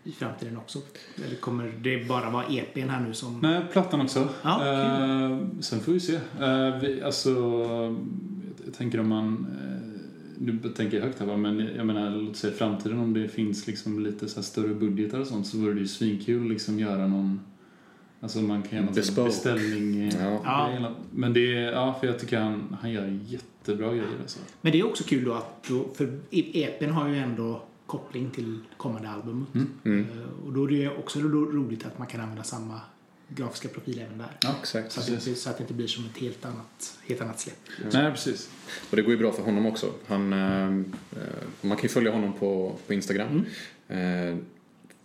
[0.03, 0.79] i framtiden också?
[1.25, 3.39] Eller kommer det bara vara EPn här nu som...
[3.39, 4.29] Nej, plattan också.
[4.41, 6.15] Ja, eh, sen får vi se.
[6.15, 7.29] Eh, vi, alltså,
[8.65, 9.47] jag tänker om man...
[10.39, 13.67] Nu tänker jag högt här men jag menar låt säga i framtiden om det finns
[13.67, 17.07] liksom lite så här större budgetar och sånt så vore det ju svinkul liksom göra
[17.07, 17.39] någon...
[18.19, 20.01] Alltså man kan göra någon beställning.
[20.07, 20.67] eh, Ja.
[20.69, 20.91] grej.
[21.11, 24.39] Men det är, ja för jag tycker han, han gör jättebra grejer alltså.
[24.61, 28.59] Men det är också kul då att, då, för EPn har ju ändå koppling till
[28.77, 29.47] kommande albumet.
[29.85, 29.99] Mm.
[30.11, 32.81] Eh, Och då är det ju också ro- roligt att man kan använda samma
[33.29, 34.37] grafiska profil även där.
[34.41, 34.91] Ja, Exakt.
[34.91, 37.39] Så att, det, inte- så att det inte blir som ett helt annat, helt annat
[37.39, 37.57] släpp.
[37.93, 38.49] Nej, precis.
[38.89, 39.93] Och det går ju bra för honom också.
[40.07, 40.73] Han, eh, eh,
[41.61, 43.45] man kan ju följa honom på, på Instagram.
[43.87, 44.35] Eh,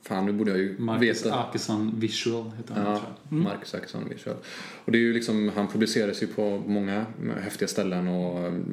[0.02, 1.40] fan, nu borde jag ju Marcus veta.
[1.40, 3.38] Akesson Visual heter han Ja, tror jag.
[3.38, 4.36] Marcus Axelsson Visual.
[4.84, 7.06] Och det är ju liksom, han publiceras ju på många
[7.40, 8.64] häftiga ställen och mm,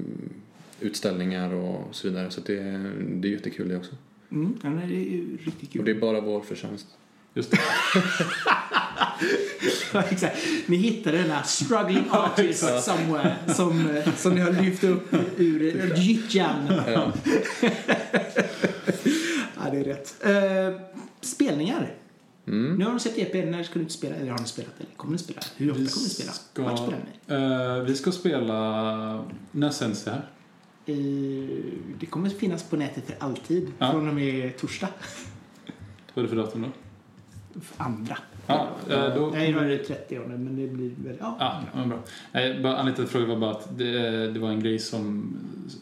[0.79, 2.31] utställningar och så vidare.
[2.31, 2.53] Så det,
[3.15, 3.95] det är jättekul det också.
[4.31, 5.79] Mm, ja, det är riktigt kul.
[5.79, 6.87] Och det är bara vår förtjänst.
[7.33, 7.59] Just det.
[10.09, 10.37] Exakt.
[10.65, 15.93] Ni hittade den här struggling artist somewhere som, eh, som ni har lyft upp ur
[15.97, 16.73] gyttjan.
[16.87, 17.11] Ja.
[19.63, 20.15] Ja, det är rätt.
[20.25, 20.81] Eh,
[21.21, 21.93] spelningar.
[22.47, 22.75] Mm.
[22.75, 23.33] Nu har ni sett EP.
[23.45, 24.15] När ska ni inte spela?
[24.15, 24.71] Eller har ni spelat?
[24.79, 25.39] Eller kommer ni spela?
[25.57, 26.31] Hur ofta kommer ni spela?
[26.31, 27.33] ska- Vart spelar ni?
[27.79, 29.25] Eh, vi ska spela...
[29.51, 30.29] När sänds det här?
[30.85, 30.95] Eh,
[31.99, 33.71] det kommer finnas på nätet för alltid.
[33.79, 33.91] Ja.
[33.91, 34.89] Från och med torsdag.
[36.13, 36.67] Vad är det för datum då?
[37.77, 38.17] Andra.
[38.47, 41.17] Ja, eh, då Nej, då är det 30 men det blir väl...
[41.19, 41.37] Ja.
[41.39, 41.99] Ja, ja, bra.
[42.31, 45.33] Nej, bara, anledningen till att frågan var bara att det, det var en grej som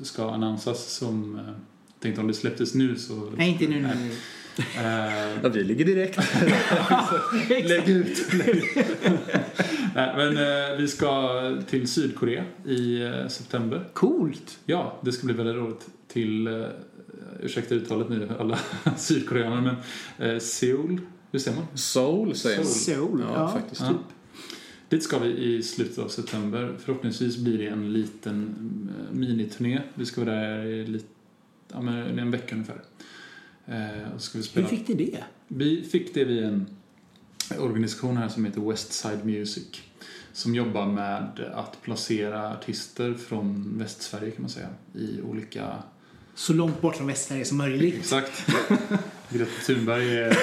[0.01, 1.41] ska annonsas som eh,
[1.99, 3.33] tänkte om det släpptes nu så...
[3.37, 3.81] Nej, inte nu.
[3.81, 4.11] nu.
[4.57, 6.19] Eh, Ja, vi ligger direkt.
[7.69, 8.25] Lägg ut.
[9.95, 11.39] Nej, men eh, vi ska
[11.69, 13.89] till Sydkorea i eh, september.
[13.93, 14.59] Coolt.
[14.65, 15.87] Ja, det ska bli väldigt roligt.
[16.07, 16.65] Till, eh,
[17.41, 18.59] ursäkta uttalet nu alla
[18.97, 19.75] sydkoreaner, men
[20.31, 20.99] eh, Seoul,
[21.37, 21.67] hur säger man?
[21.73, 22.65] Soul säger man.
[22.65, 23.19] Seoul.
[23.27, 23.81] Ja, Ja, faktiskt.
[23.81, 23.93] Ja.
[24.89, 26.75] Dit ska vi i slutet av september.
[26.79, 28.55] Förhoppningsvis blir det en liten
[28.99, 29.81] eh, miniturné.
[29.93, 31.05] Vi ska vara där i lit,
[31.73, 32.81] ja, men en vecka ungefär.
[33.65, 34.67] Eh, och ska vi Hur spela.
[34.67, 35.23] fick du det?
[35.47, 36.65] Vi fick det via en
[37.59, 39.67] organisation här som heter Westside Music.
[40.33, 44.69] Som jobbar med att placera artister från Västsverige kan man säga.
[44.93, 45.75] I olika...
[46.35, 47.95] Så långt bort från Västsverige som möjligt.
[47.95, 48.45] Exakt.
[49.29, 50.37] Greta Thunberg är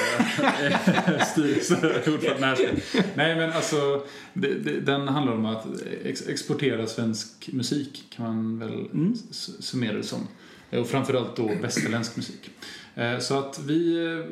[0.62, 2.70] är styrelseordförande.
[3.14, 5.66] Nej, men alltså det, det, den handlar om att
[6.04, 9.14] ex, exportera svensk musik kan man väl Mm.
[9.60, 10.28] summera det som.
[10.70, 12.50] Och framförallt då västerländsk musik.
[12.94, 14.06] Eh, Så att vi...
[14.06, 14.24] eh,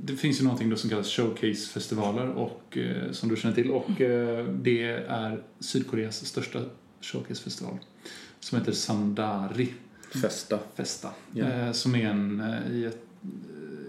[0.00, 4.00] Det finns ju någonting då som kallas showcase-festivaler och, eh, som du känner till och
[4.00, 6.60] eh, det är Sydkoreas största
[7.00, 7.78] showcase-festival
[8.40, 9.74] som heter Sandari
[10.22, 10.58] Festa.
[10.76, 11.08] Festa.
[11.36, 12.42] Eh, som är en
[12.72, 13.05] i, ett,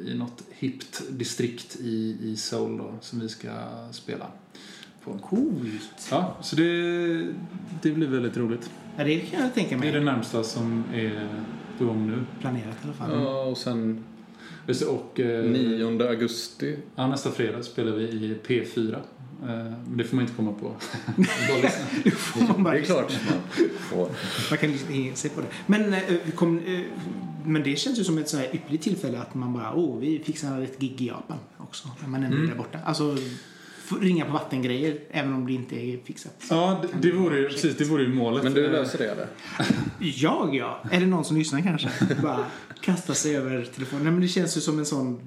[0.07, 3.49] i något hippt distrikt i, i Seoul då, som vi ska
[3.91, 4.25] spela
[5.03, 5.13] på.
[5.17, 6.07] Coolt.
[6.11, 6.71] Ja, så det,
[7.81, 8.69] det blir väldigt roligt.
[8.97, 9.89] Ja, det kan jag tänka Det mig.
[9.89, 11.29] är det närmsta som är
[11.77, 12.23] på gång nu.
[12.39, 13.11] Planerat i alla fall.
[13.21, 14.01] Ja, och sen det,
[14.87, 16.77] Och eh, 9 augusti.
[16.95, 18.95] ja, nästa fredag spelar vi i P4.
[19.47, 20.75] Eh, det får man inte komma på.
[21.17, 22.11] Lyssna.
[22.11, 24.09] Får man bara Det är klart man får.
[24.49, 25.47] Man kan lyssna in sig på det.
[25.65, 26.01] Men, eh,
[26.35, 26.79] kom, eh,
[27.45, 30.19] men det känns ju som ett så här ypperligt tillfälle att man bara, åh, vi
[30.25, 31.87] fixar ett gig i Japan också.
[32.01, 32.49] När man ändå är Mm.
[32.49, 32.79] där borta.
[32.85, 33.17] Alltså,
[34.01, 36.43] ringa på vattengrejer, även om det inte är fixat.
[36.49, 38.43] Ja, det, det, vore ju, precis, det vore ju målet.
[38.43, 39.27] Men du löser det eller?
[39.99, 40.81] Jag, ja.
[40.91, 41.89] Är det någon som lyssnar kanske?
[42.21, 42.45] bara
[42.81, 44.03] kasta sig över telefonen.
[44.03, 45.19] Nej, men det känns ju som en sån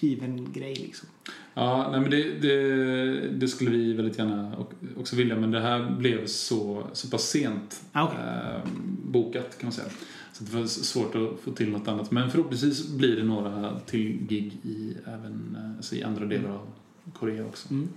[0.00, 1.08] given grej liksom.
[1.54, 4.66] Ja, nej, men det, det, det skulle vi väldigt gärna
[4.96, 8.18] också vilja, men det här blev så, så pass sent Ah, okej.
[8.18, 8.70] eh,
[9.04, 9.88] bokat kan man säga.
[10.32, 12.10] Så det var svårt att få till något annat.
[12.10, 16.66] Men förhoppningsvis blir det några till gig i, även, eh, alltså i andra delar av
[17.14, 17.70] Korea också.
[17.70, 17.88] Mm.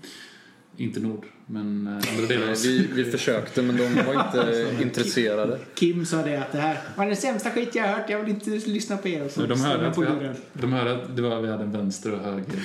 [0.78, 2.50] Inte Nord, men eh, andra delar.
[2.50, 5.60] av Vi, vi försökte men de var inte intresserade.
[5.74, 8.30] Kim sa det att det här var den sämsta skit jag har hört, jag vill
[8.30, 9.26] inte lyssna på er.
[9.26, 11.64] Och så De hörde, att på vi hade, de hörde att det var, vi hade
[11.64, 12.60] en vänster och höger.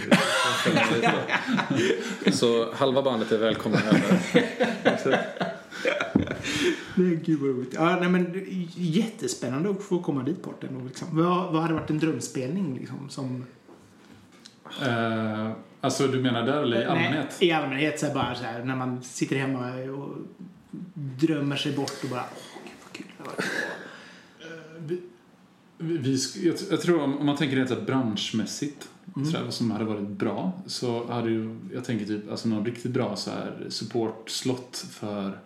[2.32, 4.20] Så halva bandet är välkomna över.
[6.94, 7.74] Nej, gud vad roligt.
[7.74, 10.84] Ja, nej, men jättespännande att få komma dit bort ändå.
[10.86, 11.08] Liksom.
[11.10, 13.08] Vad, vad hade varit en drömspelning liksom?
[13.08, 13.44] Som,
[14.82, 15.50] Eh,
[15.84, 17.36] alltså du menar där eller i allmänhet?
[17.40, 20.16] Nej, I allmänhet, så bara så här, när man sitter hemma och
[20.94, 23.34] drömmer sig bort och bara, åh, gud vad kul det var.
[25.78, 29.30] Vi, vi, jag, jag tror om, om man tänker rent så branschmässigt, Mm.
[29.30, 32.64] så här, vad som hade varit bra, så hade ju, jag tänker typ, alltså någon
[32.64, 35.38] riktigt bra så här support-slott för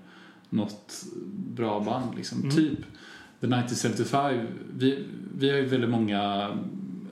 [0.51, 2.39] något bra band liksom.
[2.41, 2.51] Mm.
[2.51, 2.79] Typ
[3.41, 5.05] The 1975, vi,
[5.39, 6.51] vi har ju väldigt många,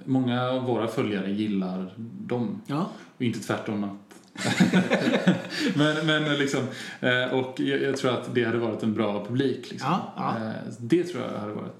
[0.04, 1.92] många av våra följare gillar
[2.26, 2.60] dem.
[2.66, 3.90] Ja, Och inte tvärtom att...
[5.74, 6.60] men, men liksom,
[7.00, 9.70] eh, och jag, jag tror att det hade varit en bra publik.
[9.70, 9.88] Liksom.
[9.90, 10.46] Ja, ja.
[10.46, 11.72] Eh, Det tror jag hade varit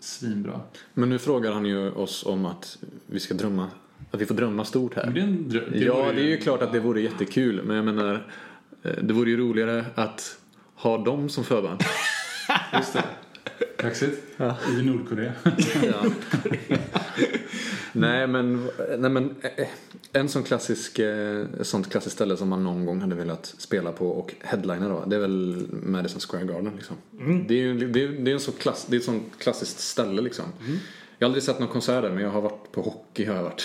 [0.00, 0.60] svinbra.
[0.94, 3.68] Men nu frågar han ju oss om att vi ska drömma.
[4.10, 5.04] Att vi får drömma stort här.
[5.04, 7.62] Men det är en drö- Ja, det är ju klart att det vore jättekul.
[7.64, 8.26] Men jag menar,
[8.82, 10.38] eh, det vore ju roligare att
[10.74, 11.80] ha dem som förband.
[12.72, 13.04] Just det.
[13.78, 14.22] Kaxigt.
[14.36, 14.56] Ja.
[14.78, 15.32] I Nordkorea.
[15.82, 16.04] Ja.
[17.92, 19.66] nej, men, nej men eh,
[20.12, 24.08] en sån klassisk, eh, sånt klassiskt ställe som man någon gång hade velat spela på
[24.10, 26.96] och headlina då, det är väl Madison Square Garden liksom.
[27.48, 29.78] Det är ju det är, det är en så klass, det är ett sånt klassiskt
[29.80, 30.44] ställe liksom.
[31.18, 33.42] Jag har aldrig sett någon konsert där, men jag har varit på hockey har jag
[33.42, 33.64] varit.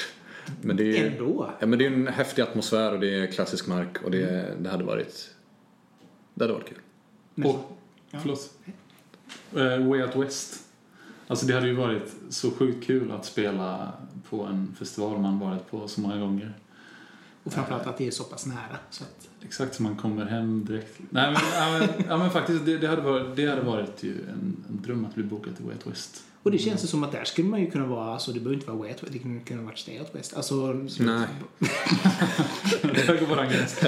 [0.62, 1.50] Men det är, ändå.
[1.60, 4.70] ja, men det är en häftig atmosfär och det är klassisk mark och det, det
[4.70, 5.30] hade varit
[6.34, 6.78] det hade varit kul.
[7.46, 7.76] Och,
[8.12, 8.20] Ja.
[8.22, 8.54] förlåt.
[9.56, 10.60] Eh, Way Out West.
[11.28, 13.94] Alltså det hade ju varit så sjukt kul att spela
[14.30, 16.54] på en festival man varit på så många gånger.
[17.44, 18.78] Och framförallt att det är så pass nära.
[18.90, 21.00] Så att, Exakt som man kommer hem direkt.
[21.10, 24.12] Nej men, ja, men, ja, men faktiskt det, det, hade varit, det hade varit ju
[24.30, 26.24] en, en dröm att bli bokad till Way Out West.
[26.44, 28.56] och det känns ju som att där skulle man ju kunna vara, alltså det behöver
[28.56, 30.34] inte vara Way Out West, det kunde kunna vara Stay Out West.
[30.34, 31.28] Alltså, så- Nej.
[32.82, 33.80] Där går våran gräns.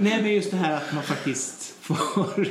[0.00, 2.48] Nej, men just det här att man faktiskt får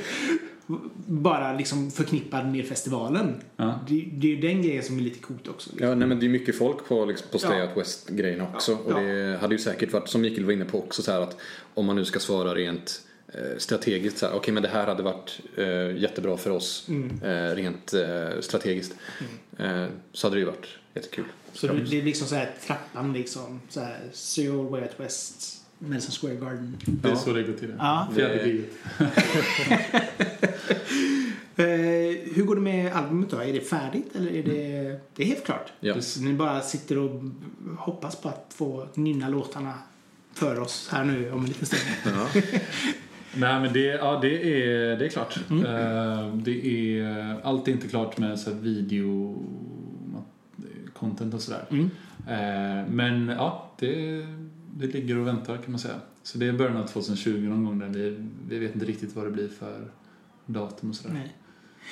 [1.05, 3.41] bara liksom förknippad med festivalen.
[3.55, 3.79] Ja.
[3.87, 5.69] Det, det är ju den grejen som är lite coolt också.
[5.69, 5.87] Liksom.
[5.89, 7.67] Ja, nej, men det är mycket folk på, liksom, på Stay Ja.
[7.67, 8.71] Out West-grejen också.
[8.71, 8.77] Ja.
[8.95, 11.37] Och det hade ju säkert varit, som Mikael var inne på också, så här att
[11.73, 13.01] om man nu ska svara rent
[13.33, 17.23] eh, strategiskt så här, okej men det här hade varit eh, jättebra för oss Mm.
[17.23, 18.95] eh, rent eh, strategiskt.
[19.57, 21.25] Eh, så hade det ju varit jättekul.
[21.53, 23.61] Så det blir liksom så här trappan liksom.
[23.69, 26.77] Så här, Seoul, Way Out West, Madison Square Garden.
[26.85, 27.17] Det är Ja.
[27.17, 27.73] så det går till.
[27.77, 28.07] Ja.
[28.15, 28.73] Fjärde Det- giget.
[31.55, 31.65] Eh,
[32.35, 33.37] hur går det med albumet då?
[33.37, 34.99] Är det färdigt eller är det...
[35.15, 35.73] Det är helt klart.
[35.79, 35.95] Ja.
[36.21, 37.21] Ni bara sitter och
[37.77, 39.73] hoppas på att få nynna låtarna
[40.33, 41.81] för oss här nu om en liten stund.
[42.05, 42.41] Ja.
[43.35, 45.39] Nej men det, ja, det, är, det är klart.
[45.49, 45.65] Mm.
[45.65, 46.67] Eh, det
[46.99, 49.35] är, allt är inte klart med så här, video
[50.93, 51.65] content och sådär.
[51.71, 51.89] Mm.
[52.27, 54.25] Eh, men ja, det,
[54.77, 55.99] det ligger och väntar kan man säga.
[56.23, 59.25] Så det är början av 2020 någon gång där vi, vi vet inte riktigt vad
[59.25, 59.91] det blir för
[60.45, 61.13] datum och sådär.
[61.13, 61.33] Nej.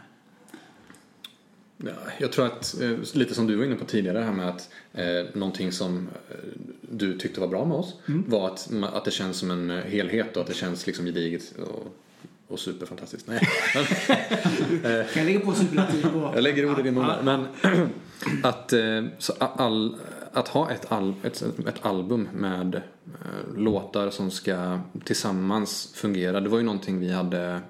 [1.78, 4.69] Ja, jag tror att, eh, lite som du var inne på tidigare här med att
[4.93, 6.36] eh, någonting som eh,
[6.82, 10.36] du tyckte var bra med oss var att, att det känns som en eh, helhet
[10.38, 11.95] och att det känns liksom gediget och,
[12.47, 13.28] och superfantastiskt.
[13.28, 13.39] Nej,
[15.13, 16.32] Kan jag lägga på superlativ på?
[16.36, 17.05] jag lägger ord i din mun.
[17.23, 17.45] Men
[18.43, 18.73] att,
[19.17, 19.95] så all,
[20.34, 22.82] att ha ett, al, ett, ett album med
[23.55, 27.61] låtar som ska tillsammans fungera, det var ju någonting vi hade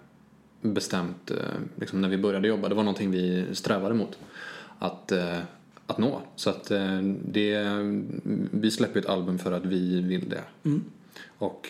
[0.62, 1.38] bestämt eh,
[1.76, 2.70] liksom när vi började jobba.
[2.70, 4.18] Det var någonting vi strävade mot
[4.80, 5.40] att, eh,
[5.86, 6.22] att nå.
[6.36, 7.66] Så att eh, det,
[8.52, 10.44] vi släpper ett album för att vi vill det.
[10.64, 10.84] Mm.
[11.38, 11.70] Och,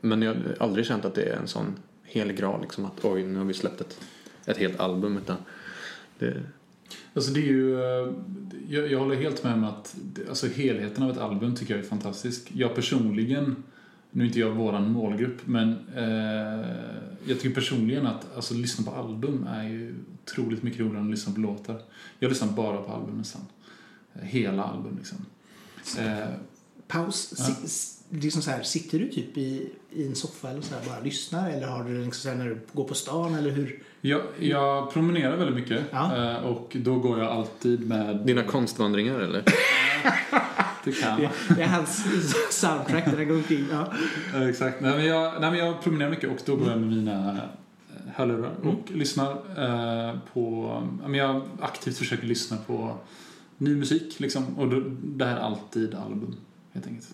[0.00, 3.22] men jag har aldrig känt att det är en sån helig graal liksom att oj,
[3.22, 4.00] nu har vi släppt ett,
[4.46, 5.16] ett helt album.
[5.16, 5.36] Utan
[6.18, 6.42] det,
[7.14, 7.78] alltså det är ju...
[8.68, 9.96] Jag, jag håller helt med om att
[10.28, 12.50] alltså helheten av ett album tycker jag är fantastisk.
[12.54, 13.62] Jag personligen,
[14.16, 16.68] nu är inte jag våran målgrupp, men eh,
[17.24, 19.94] jag tycker personligen att alltså, lyssna på album är ju
[20.24, 21.80] otroligt mycket roligare än att lyssna på låtar.
[22.18, 23.42] Jag lyssnar bara på album nästan.
[24.14, 25.18] Eh, Hela album liksom.
[25.98, 26.28] Eh,
[26.88, 27.34] Paus.
[27.38, 27.54] Ja.
[28.10, 31.50] Liksom så här, sitter du typ i, i en soffa eller så här, bara lyssnar?
[31.50, 33.34] Eller har du liksom så här, när du går på stan?
[33.34, 33.82] Eller hur?
[34.00, 36.30] jag, jag promenerar väldigt mycket Ja.
[36.30, 38.16] eh, och då går jag alltid med...
[38.26, 39.42] dina konstvandringar eller?
[40.86, 42.04] Det kan Det, det är hans
[42.50, 43.64] soundtrack där han går omkring.
[43.72, 43.92] Ja.
[44.34, 44.80] Ja, Exakt.
[44.80, 48.12] Nej, men jag, nej, men jag promenerar mycket och då går jag med mina eh,
[48.14, 48.68] hörlurar Mm.
[48.76, 50.70] och lyssnar eh, på...
[51.02, 52.96] men jag aktivt försöker lyssna på
[53.58, 54.58] ny musik liksom.
[54.58, 56.36] Och då, det här är alltid album,
[56.72, 57.08] helt enkelt.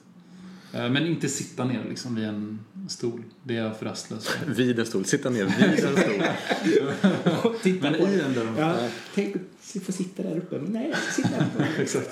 [0.74, 2.58] Eh, men inte sitta ner liksom vid en
[2.88, 3.22] stol.
[3.42, 4.50] Det är jag för rastlös för.
[4.54, 7.52] Vid en stol, sitta ner vid en stol.
[7.62, 8.74] Titta Men på i en där Ja,
[9.14, 10.58] tänk att få sitta där uppe.
[10.58, 11.66] Men nej, jag ska sitta här uppe.
[11.82, 12.08] Exakt.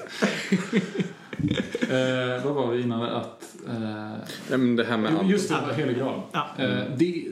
[1.80, 3.03] eh, vad var vi innan?
[3.03, 3.57] Att...
[3.68, 4.14] Eh,
[4.51, 5.28] Ja, men det här med Jo.
[5.30, 6.20] Just det, helig graal.
[6.32, 6.49] Ja.
[6.59, 7.24] Eh, det,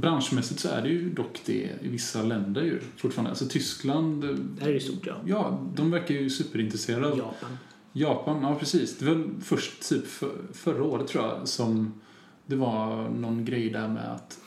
[0.00, 3.30] branschmässigt så är det ju dock det i vissa länder ju fortfarande.
[3.30, 5.16] Alltså Tyskland, eh, Där är det stort, ja.
[5.26, 7.58] ja, de verkar ju superintresserade av Japan.
[7.92, 8.42] Japan.
[8.42, 8.98] Ja, precis.
[8.98, 12.00] Det var väl först typ för, förra året tror jag som
[12.46, 14.38] det var någon grej där med att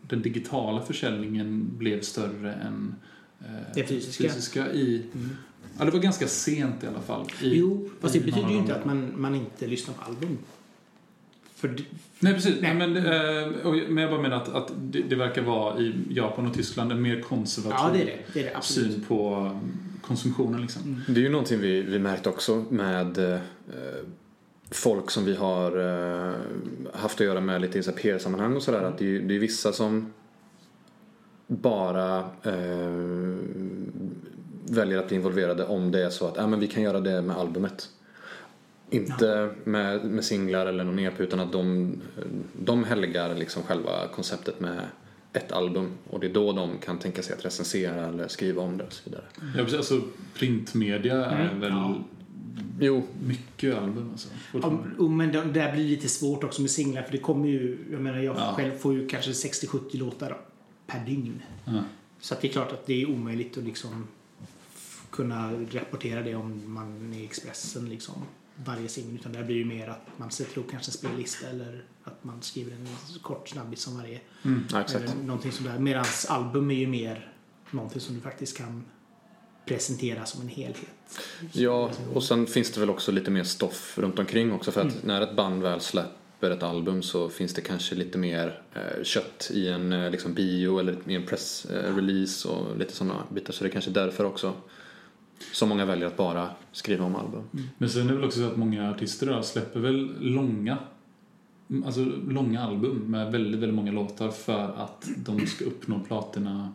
[0.00, 2.94] den digitala försäljningen blev större än
[3.40, 4.24] eh, Det fysiska.
[4.24, 5.06] fysiska i...
[5.14, 5.30] Mm.
[5.78, 7.22] Ja, det var ganska sent i alla fall.
[7.42, 10.38] I, Jo, fast det i betyder ju inte att man, man inte lyssnar på album.
[11.54, 11.82] För det,
[12.20, 12.54] Nej, precis.
[12.60, 12.74] Nej.
[12.74, 12.88] Nej.
[12.88, 16.46] Men, eh, och, men jag bara menar att, att det, det verkar vara i Japan
[16.46, 18.18] och Tyskland en mer konservativ ja, det är det.
[18.40, 19.72] Det är det syn på um,
[20.02, 20.60] konsumtionen.
[20.62, 20.82] Liksom.
[20.82, 21.00] Mm.
[21.08, 23.38] Det är ju någonting vi, vi märkt också med eh,
[24.70, 25.78] folk som vi har
[26.30, 26.34] eh,
[26.94, 28.82] haft att göra med lite i så här PR-sammanhang och sådär.
[28.82, 30.12] Att det, är- det är vissa som
[31.46, 33.36] bara eh,
[34.74, 37.22] väljer att bli involverade om det är så att äh, men vi kan göra det
[37.22, 37.88] med albumet.
[38.90, 41.92] Inte med, med singlar eller någon EP utan att de,
[42.52, 44.80] de helgar liksom själva konceptet med
[45.32, 48.76] ett album och det är då de kan tänka sig att recensera eller skriva om
[48.78, 49.24] det och så vidare.
[49.56, 49.74] Ja, precis.
[49.76, 50.00] Alltså,
[50.34, 51.60] printmedia är Mm.
[51.60, 51.94] väl Ja.
[52.80, 54.10] Jo, mycket album.
[54.12, 54.28] Alltså,
[54.98, 58.00] Ja, men det där blir lite svårt också med singlar för det kommer ju, jag
[58.00, 58.54] menar jag Ja.
[58.56, 60.36] själv får ju kanske 60-70 låtar
[60.86, 61.42] per dygn.
[61.64, 61.72] Ja.
[62.20, 64.06] Så att det är klart att det är omöjligt att liksom
[65.14, 68.14] kunna rapportera det om man är i Expressen liksom
[68.56, 71.84] varje singel utan där blir det mer att man sätter ihop kanske en spellista eller
[72.04, 72.86] att man skriver en
[73.22, 74.20] kort snabbis om varje.
[74.44, 74.64] Mm.
[74.70, 74.84] ja.
[74.94, 75.78] Eller någonting sådär.
[75.78, 77.32] Medan album är ju mer
[77.70, 78.84] någonting som du faktiskt kan
[79.66, 81.20] presentera som en helhet.
[81.52, 84.92] Ja, och sen finns det väl också lite mer stoff runt omkring också för att
[84.92, 85.06] Mm.
[85.06, 89.50] när ett band väl släpper ett album så finns det kanske lite mer eh, kött
[89.54, 93.70] i en eh, liksom bio eller i en pressrelease och lite sådana bitar så det
[93.70, 94.52] är kanske därför också
[95.52, 97.42] som många väljer att bara skriva om album.
[97.52, 97.66] Mm.
[97.78, 100.78] Men sen är det väl också så att många artister idag släpper väl långa
[101.86, 106.72] Alltså långa album med väldigt, väldigt många låtar för att de ska uppnå platina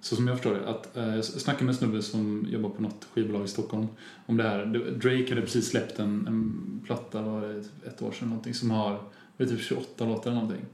[0.00, 2.82] så som jag förstår det, att, eh, jag snackade med en snubbe som jobbar på
[2.82, 3.86] något skivbolag i Stockholm
[4.26, 4.66] om det här.
[5.02, 9.00] Drake hade precis släppt en, en platta, var det ett år sedan någonting, som har
[9.36, 10.66] vet typ 28 låtar eller någonting.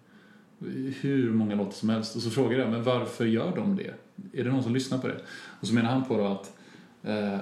[1.01, 2.17] Hur många låtar som helst.
[2.17, 3.95] Och så frågade jag, men varför gör de det?
[4.41, 5.21] Är det någon som lyssnar på det?
[5.61, 6.57] Och så menar han på då att,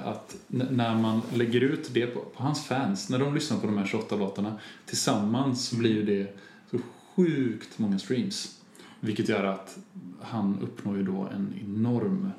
[0.04, 3.66] att n- när man lägger ut det på, på hans fans, när de lyssnar på
[3.66, 6.36] de här 28 låtarna tillsammans så blir ju det
[6.70, 6.78] så
[7.16, 8.58] sjukt många streams.
[9.00, 9.78] Vilket gör att
[10.20, 12.30] han uppnår ju då en enorm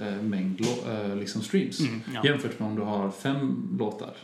[0.00, 1.80] eh, mängd eh, liksom streams.
[1.80, 2.24] Mm, ja.
[2.24, 4.14] Jämfört med om du har fem låtar.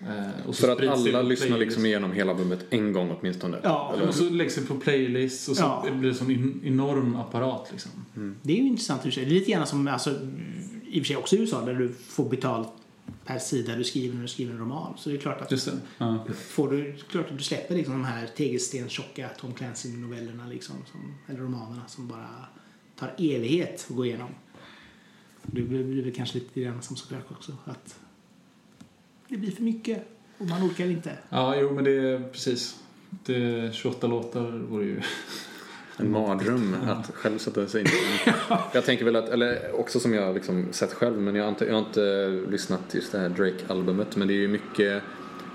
[0.00, 1.50] Eh, och så För att alla lyssnar playlist.
[1.60, 3.58] liksom igenom hela albumet en gång åtminstone.
[3.62, 4.08] Ja, Eller?
[4.08, 5.86] Och så läggs det på playlists och så Ja.
[5.92, 7.90] blir det en enorm apparat liksom.
[8.42, 9.24] Det är ju intressant i och för sig.
[9.24, 10.10] Det är lite grann som alltså,
[10.92, 12.68] i och för sig också i USA där du får betalt
[13.24, 14.94] per sida du skriver när du skriver en roman.
[14.96, 15.66] Så det är klart att.
[15.98, 16.26] Ja.
[16.34, 21.40] får du, klart att du släpper liksom de här tegelstenstjocka Tom Clancy-novellerna liksom, som, eller
[21.40, 22.28] romanerna som bara
[22.96, 24.30] tar evighet att gå igenom.
[25.42, 27.98] Det blir, väl kanske lite grann som såklart också att
[29.28, 31.18] det blir för mycket och man orkar inte.
[31.28, 32.80] ja, jo men det är precis.
[33.24, 35.02] Det är 28 låtar vore ju...
[35.96, 37.90] En mardröm att själv sätta sig in i.
[38.74, 41.64] Jag tänker väl att, eller också som jag liksom sett själv, men jag har inte,
[41.64, 45.02] jag har inte lyssnat just det här Drake-albumet, men det är ju mycket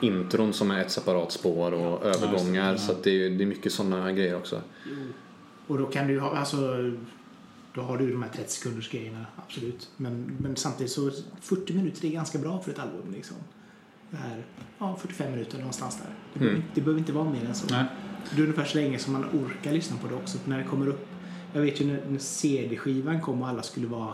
[0.01, 2.77] intron som är ett separat spår och övergångar, Ja.
[2.77, 4.61] så att det, är, det är mycket sådana grejer också.
[5.67, 6.57] Och då kan du ha, alltså,
[7.73, 9.89] då har du de här 30 sekunders grejerna, absolut.
[9.97, 11.11] Men, men samtidigt så
[11.41, 13.37] 40 minuter är ganska bra för ett album liksom.
[14.11, 14.43] Det här,
[14.79, 16.09] ja 45 minuter någonstans där.
[16.33, 16.67] Det, behöver, Mm.
[16.75, 17.65] det behöver inte vara mer än så.
[17.73, 17.85] Nej.
[18.35, 20.37] Det är ungefär så länge som man orkar lyssna på det också.
[20.37, 21.07] För när det kommer upp,
[21.53, 24.13] jag vet ju när, när CD-skivan kom och alla skulle vara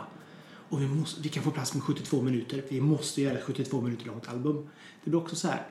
[0.73, 2.63] och vi, måste, vi kan få plats med 72 minuter.
[2.69, 4.69] Vi måste göra ett 72 minuter långt album.
[5.03, 5.67] Det blir också så här.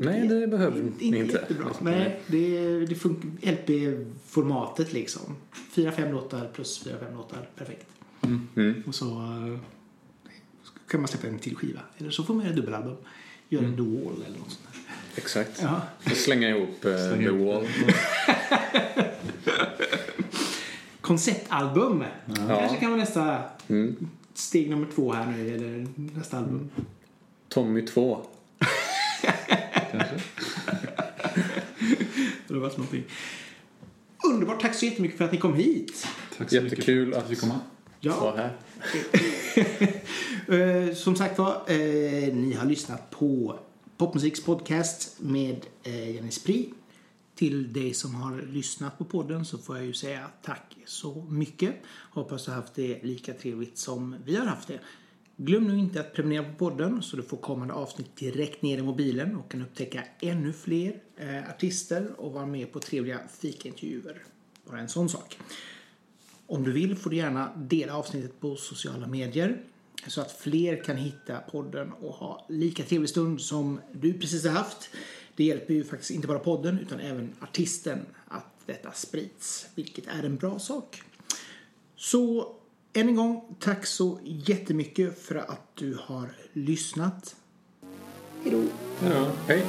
[0.00, 1.70] Nej, det behöver Inte, inte jättebra.
[1.80, 3.28] Nej, det, det funkar.
[3.52, 5.36] LP-formatet liksom.
[5.70, 7.48] Fyra, fem låtar plus fyra, fem låtar.
[7.56, 7.86] Perfekt.
[8.54, 8.82] Mm.
[8.86, 9.58] Och så eh,
[10.88, 11.80] kan man släppa en till skiva.
[11.98, 12.96] Eller så får man göra dubbelalbum.
[13.54, 14.80] Göra en The Wall eller något sånt där.
[15.22, 15.62] Exakt.
[15.62, 15.80] Ja.
[16.10, 17.36] Och slänga ihop Slänga The.
[17.44, 17.68] Wall.
[21.00, 22.04] Konceptalbum.
[22.48, 23.38] Kanske kan vara nästa
[23.68, 24.08] Mm.
[24.34, 25.54] steg nummer två här nu.
[25.54, 26.70] Eller nästa album.
[27.48, 28.26] Tommy 2.
[29.90, 30.14] Kanske.
[32.48, 33.04] Det var någonting.
[34.24, 34.60] Underbart.
[34.62, 36.06] Tack så jättemycket för att ni kom hit.
[36.38, 37.58] Tack så Jättekul mycket för att- att vi kom här.
[38.04, 38.50] Ja.
[40.48, 43.58] Eh, som sagt var, eh, ni har lyssnat på
[43.96, 46.74] Popmusiks podcast med eh, Jenny Spri.
[47.34, 51.74] Till dig som har lyssnat på podden så får jag ju säga tack så mycket.
[52.10, 54.80] Hoppas du har haft det lika trevligt som vi har haft det.
[55.36, 58.82] Glöm nu inte att prenumerera på podden så du får kommande avsnitt direkt ner i
[58.82, 64.22] mobilen och kan upptäcka ännu fler eh, artister och vara med på trevliga fikaintervjuer.
[64.66, 65.38] Bara en sån sak.
[66.54, 69.62] Om du vill får du gärna dela avsnittet på sociala medier
[70.06, 74.52] så att fler kan hitta podden och ha lika trevlig stund som du precis har
[74.52, 74.90] haft.
[75.36, 77.98] Det hjälper ju faktiskt inte bara podden utan även artisten
[78.28, 81.02] att detta sprids, vilket är en bra sak.
[81.96, 82.54] Så
[82.92, 87.36] än en gång, tack så jättemycket för att du har lyssnat.
[88.44, 88.62] Hej då!
[89.00, 89.30] Hej då.
[89.46, 89.64] Hej.